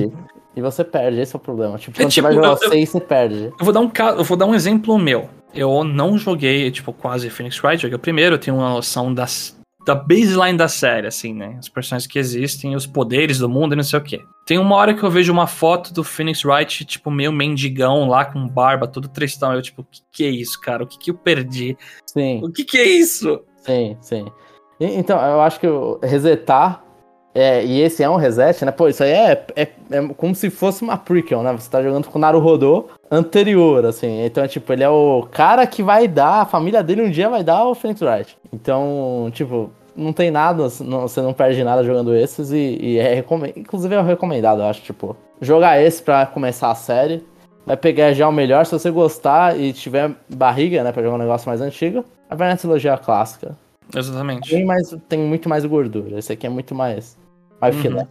[0.56, 1.78] E você perde, esse é o problema.
[1.78, 3.54] Tipo, É quando tipo, você vai jogar eu- os eu- seis, você perde.
[3.60, 5.30] Eu vou dar um eu vou dar um exemplo meu.
[5.54, 9.58] eu não joguei, tipo, quase Phoenix Wright, joguei o primeiro, eu tenho uma noção das,
[9.86, 11.58] da baseline da série, assim, né?
[11.60, 14.22] Os personagens que existem, os poderes do mundo e não sei o quê.
[14.46, 18.26] Tem uma hora que eu vejo uma foto do Phoenix Wright, tipo, meio mendigão lá,
[18.26, 19.54] com barba, todo tristão.
[19.54, 20.84] Eu, tipo, o que, que é isso, cara?
[20.84, 21.76] O que, que eu perdi?
[22.06, 22.42] Sim.
[22.44, 23.42] O que, que é isso?
[23.58, 24.26] Sim, sim.
[24.80, 25.68] Então, eu acho que
[26.04, 26.84] resetar
[27.40, 28.72] é, e esse é um reset, né?
[28.72, 31.54] Pô, isso aí é, é, é, como se fosse uma prequel, né?
[31.54, 34.26] Você tá jogando com o Naruhodô anterior, assim.
[34.26, 37.42] Então, tipo, ele é o cara que vai dar, a família dele um dia vai
[37.42, 38.38] dar o Phoenix Wright.
[38.52, 43.14] Então, tipo, não tem nada, não, você não perde nada jogando esses e, e é
[43.16, 43.58] recomendado.
[43.58, 47.26] Inclusive é recomendado, eu acho, tipo, jogar esse pra começar a série.
[47.66, 51.20] Vai pegar já o melhor, se você gostar e tiver barriga, né, pra jogar um
[51.20, 53.56] negócio mais antigo, vai na trilogia clássica.
[53.96, 54.50] Exatamente.
[54.50, 56.20] Tem, mais, tem muito mais gordura.
[56.20, 57.18] Esse aqui é muito mais
[57.62, 57.82] mais uhum.
[57.82, 58.08] filé.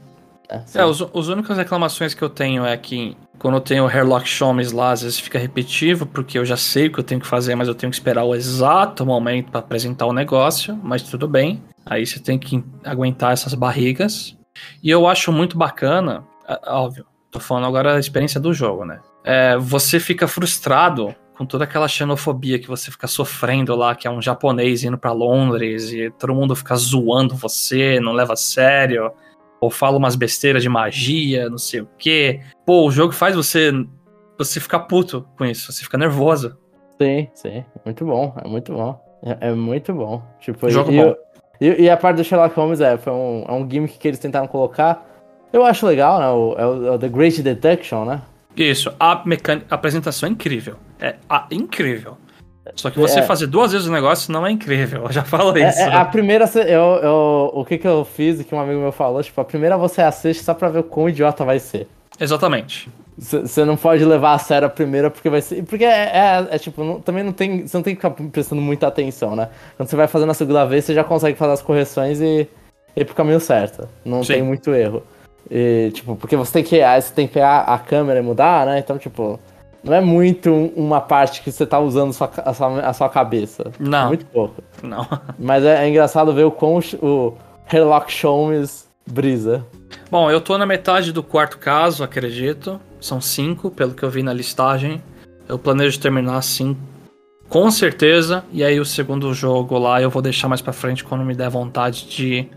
[0.48, 3.86] É, é os, os únicas reclamações que eu tenho é que quando eu tenho o
[3.86, 7.20] Hairlock Shomes lá, às vezes fica repetitivo, porque eu já sei o que eu tenho
[7.20, 11.02] que fazer, mas eu tenho que esperar o exato momento para apresentar o negócio, mas
[11.02, 11.62] tudo bem.
[11.86, 14.36] Aí você tem que aguentar essas barrigas.
[14.82, 19.00] E eu acho muito bacana, é, óbvio, tô falando agora da experiência do jogo, né?
[19.22, 24.10] É, você fica frustrado com toda aquela xenofobia que você fica sofrendo lá, que é
[24.10, 29.12] um japonês indo para Londres e todo mundo fica zoando você, não leva a sério
[29.60, 32.40] ou fala umas besteiras de magia, não sei o quê.
[32.64, 33.72] Pô, o jogo faz você
[34.38, 36.56] você ficar puto com isso, você fica nervoso.
[37.00, 37.64] Sim, sim.
[37.84, 39.00] Muito bom, é muito bom.
[39.22, 40.22] É, é muito bom.
[40.40, 41.14] Tipo, jogo e, bom.
[41.60, 44.20] E, e, a parte do Sherlock Holmes é, foi um, é um gimmick que eles
[44.20, 45.04] tentaram colocar.
[45.52, 46.28] Eu acho legal, né?
[46.28, 48.22] O, é, o, é o The Great Detection, né?
[48.56, 50.76] Isso, a, mecânica, a apresentação é incrível.
[51.00, 52.16] É a, incrível.
[52.74, 53.22] Só que você é.
[53.22, 55.80] fazer duas vezes o negócio não é incrível, eu já falo é, isso.
[55.80, 58.92] É, a primeira, eu, eu, o que, que eu fiz e que um amigo meu
[58.92, 61.88] falou, tipo, a primeira você assiste só pra ver o quão idiota vai ser.
[62.20, 62.88] Exatamente.
[63.16, 65.64] Você não pode levar a sério a primeira porque vai ser.
[65.64, 67.66] Porque é, é, é tipo, não, também não tem.
[67.66, 69.48] Você não tem que ficar prestando muita atenção, né?
[69.76, 72.48] Quando você vai fazendo a segunda vez, você já consegue fazer as correções e
[72.96, 73.88] ir pro caminho certo.
[74.04, 74.34] Não Sim.
[74.34, 75.02] tem muito erro.
[75.50, 76.80] E, tipo, porque você tem que.
[76.80, 78.78] Aí você tem que pegar a câmera e mudar, né?
[78.78, 79.40] Então, tipo,
[79.82, 83.70] não é muito uma parte que você tá usando sua, a, sua, a sua cabeça.
[83.78, 84.06] Não.
[84.06, 84.62] É muito pouco.
[84.82, 85.06] Não.
[85.38, 87.34] Mas é, é engraçado ver o quão o
[87.72, 89.64] Herlock Sholmes brisa.
[90.10, 92.80] Bom, eu tô na metade do quarto caso, acredito.
[93.00, 95.02] São cinco, pelo que eu vi na listagem.
[95.48, 96.76] Eu planejo terminar assim,
[97.48, 98.44] com certeza.
[98.52, 101.48] E aí o segundo jogo lá eu vou deixar mais pra frente quando me der
[101.48, 102.48] vontade de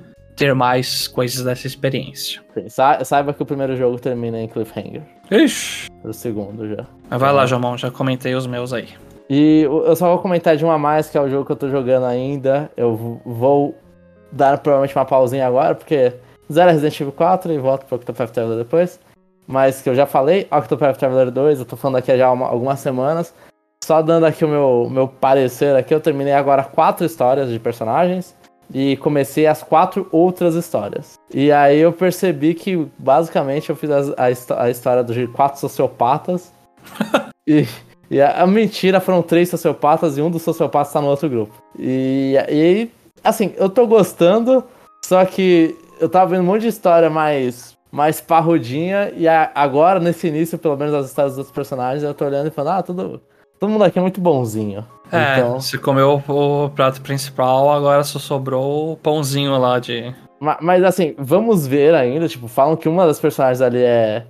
[0.42, 2.42] ter mais coisas dessa experiência.
[2.68, 5.04] Sa saiba que o primeiro jogo termina em cliffhanger.
[5.30, 5.92] Ixi.
[6.04, 6.84] O segundo já.
[7.08, 8.90] Mas vai lá, Jomão, já comentei os meus aí.
[9.30, 11.70] E eu só vou comentar de uma mais, que é o jogo que eu tô
[11.70, 12.72] jogando ainda.
[12.76, 13.76] Eu vou
[14.32, 16.12] dar provavelmente uma pausinha agora, porque
[16.52, 19.00] zero Resident Evil 4 e volto pro Octopath Traveler depois.
[19.46, 22.80] Mas que eu já falei, Octopath Traveler 2, eu tô falando aqui já uma, algumas
[22.80, 23.32] semanas.
[23.84, 28.36] Só dando aqui o meu, meu parecer aqui, eu terminei agora quatro histórias de personagens
[28.74, 31.16] e comecei as quatro outras histórias.
[31.34, 36.52] E aí eu percebi que basicamente eu fiz a, a, a história dos quatro sociopatas.
[37.48, 37.68] e,
[38.10, 41.54] e a, a, mentira foram três sociopatas e um dos sociopatas tá no outro grupo.
[41.78, 42.92] E, aí,
[43.24, 44.64] assim, eu tô gostando,
[45.04, 50.00] só que eu tava vendo um monte de história mais mais parrudinha, e a, agora,
[50.00, 52.84] nesse início, pelo menos as histórias dos outros personagens, eu tô olhando e falando, ah,
[52.84, 53.22] tudo,
[53.60, 54.86] todo mundo aqui é muito bonzinho.
[55.12, 55.60] É, então...
[55.60, 60.16] você comeu o prato principal, agora só sobrou o pãozinho lá de.
[60.40, 64.26] Mas, mas, assim, vamos ver ainda, tipo, falam que uma das personagens ali é.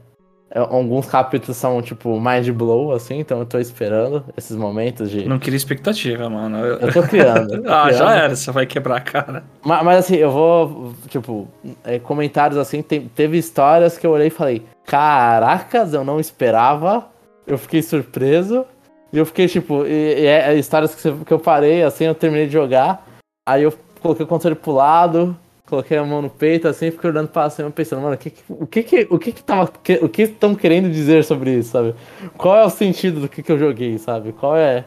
[0.50, 5.26] é alguns capítulos são, tipo, mind blow, assim, então eu tô esperando esses momentos de.
[5.26, 6.58] Não queria expectativa, mano.
[6.58, 7.62] Eu, eu tô criando.
[7.62, 7.98] Tô ah, criando.
[7.98, 9.44] já era, você vai quebrar a cara.
[9.64, 11.48] Mas, mas assim, eu vou, tipo,
[11.84, 17.08] é, comentários assim, tem, teve histórias que eu olhei e falei, caracas, eu não esperava,
[17.46, 18.66] eu fiquei surpreso.
[19.14, 22.16] E eu fiquei, tipo, e, e é, é histórias que, que eu parei, assim, eu
[22.16, 23.06] terminei de jogar.
[23.48, 25.36] Aí eu coloquei o controle pro lado,
[25.68, 28.68] coloquei a mão no peito, assim, fiquei olhando pra cima, pensando, mano, o que o
[28.68, 31.96] que que, o que que tava, o que estão querendo dizer sobre isso, sabe?
[32.38, 34.34] Qual é o sentido do que que eu joguei, sabe?
[34.34, 34.86] Qual é...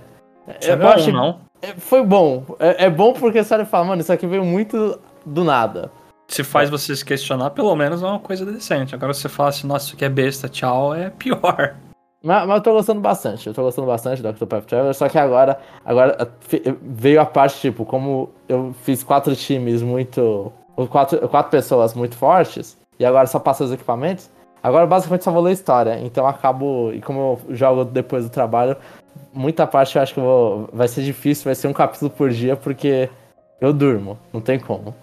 [0.60, 1.40] É bom, achei, não?
[1.62, 2.44] É, foi bom.
[2.58, 5.90] É, é bom porque a série fala, mano, isso aqui veio muito do nada.
[6.28, 6.70] Se faz é.
[6.70, 8.94] você se questionar, pelo menos é uma coisa decente.
[8.94, 11.76] Agora você fala assim, nossa, isso aqui é besta, tchau, é pior.
[12.24, 15.18] Mas, mas, eu tô gostando bastante, eu tô gostando bastante do Octopath Traveler, só que
[15.18, 16.26] agora, agora
[16.80, 20.50] veio a parte, tipo, como eu fiz quatro times muito.
[20.88, 24.30] Quatro, quatro pessoas muito fortes, e agora só passa os equipamentos,
[24.62, 26.00] agora basicamente só vou ler história.
[26.00, 26.92] Então eu acabo.
[26.94, 28.74] E como eu jogo depois do trabalho,
[29.30, 32.30] muita parte eu acho que eu vou, vai ser difícil, vai ser um capítulo por
[32.30, 33.10] dia, porque
[33.60, 34.94] eu durmo, não tem como.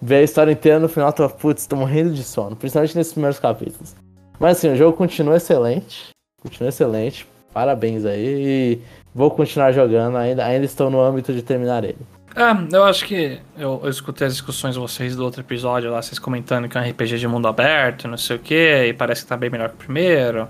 [0.00, 3.38] Ver a história inteira no final, tô, putz, tô morrendo de sono, principalmente nesses primeiros
[3.38, 3.94] capítulos.
[4.40, 6.11] Mas assim, o jogo continua excelente
[6.42, 7.26] continua excelente.
[7.52, 8.80] Parabéns aí.
[9.14, 11.98] Vou continuar jogando, ainda, ainda estou no âmbito de terminar ele.
[12.34, 16.00] É, eu acho que eu, eu, escutei as discussões de vocês do outro episódio lá,
[16.00, 19.22] vocês comentando que é um RPG de mundo aberto, não sei o que, e parece
[19.22, 20.48] que tá bem melhor que o primeiro.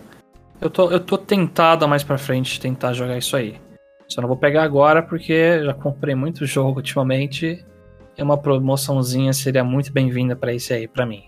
[0.60, 3.60] Eu tô, eu tô tentado mais pra frente tentar jogar isso aí.
[4.08, 7.64] Só não vou pegar agora porque já comprei muito jogo ultimamente
[8.16, 11.24] e uma promoçãozinha seria muito bem-vinda para esse aí, para mim.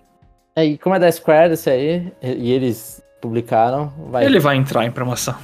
[0.55, 4.27] É, e como é da Square esse aí, e eles publicaram, vai...
[4.27, 5.35] Ele vai entrar em promoção.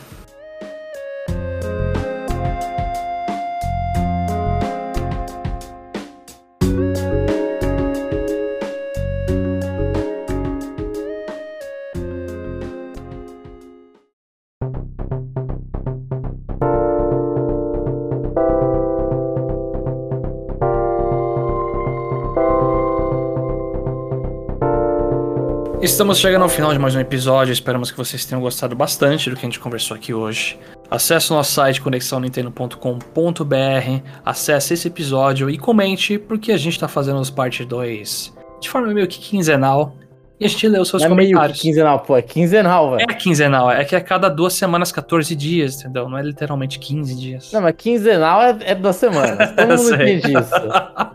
[25.83, 27.53] Estamos chegando ao final de mais um episódio.
[27.53, 30.59] Esperamos que vocês tenham gostado bastante do que a gente conversou aqui hoje.
[30.91, 37.18] Acesse o nosso site conexãonintendo.com.br, acesse esse episódio e comente, porque a gente está fazendo
[37.18, 39.97] os parte 2 de forma meio que quinzenal.
[40.39, 41.59] E a gente lê os seus é comentários.
[41.59, 43.11] Meio quinzenal, pô, é quinzenal, velho.
[43.11, 46.11] É quinzenal, é que é cada duas semanas, 14 dias, entendeu?
[46.11, 47.53] Não é literalmente 15 dias.
[47.53, 49.51] Não, mas quinzenal é, é duas semanas.
[49.57, 50.53] Todo mundo entende isso.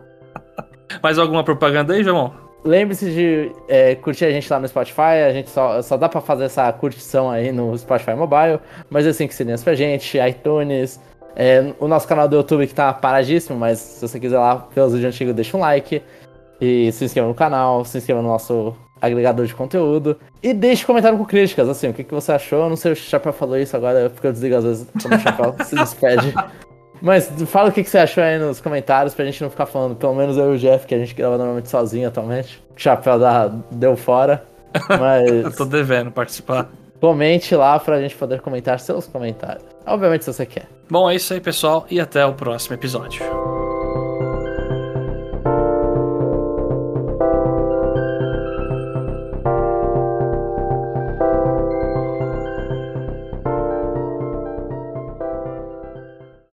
[1.03, 2.44] Mais alguma propaganda aí, João?
[2.65, 5.21] Lembre-se de é, curtir a gente lá no Spotify.
[5.27, 8.59] A gente só, só dá pra fazer essa curtição aí no Spotify Mobile.
[8.89, 10.99] Mas assim que se pra gente, iTunes.
[11.35, 14.81] É, o nosso canal do YouTube que tá paradíssimo, mas se você quiser lá ver
[14.81, 16.01] os vídeos antigos, deixa um like.
[16.59, 20.17] E se inscreva no canal, se inscreva no nosso agregador de conteúdo.
[20.41, 22.67] E deixe comentário com críticas, assim, o que, que você achou.
[22.67, 25.19] Não sei se o Chapéu falou isso agora, porque eu desligo às vezes quando o
[25.19, 26.33] Chapéu se despede.
[27.05, 30.15] Mas fala o que, você achou aí nos comentários pra gente não ficar falando, pelo
[30.15, 32.59] menos eu e o Jeff, que a gente grava normalmente sozinho atualmente.
[32.75, 34.43] O chapéu da, deu fora.
[34.89, 35.29] Mas.
[35.29, 36.67] eu tô devendo participar.
[36.99, 39.63] Comente lá pra gente poder comentar seus comentários.
[39.85, 40.65] Obviamente, se você quer.
[40.89, 43.23] Bom, é isso aí, pessoal, e até o próximo episódio.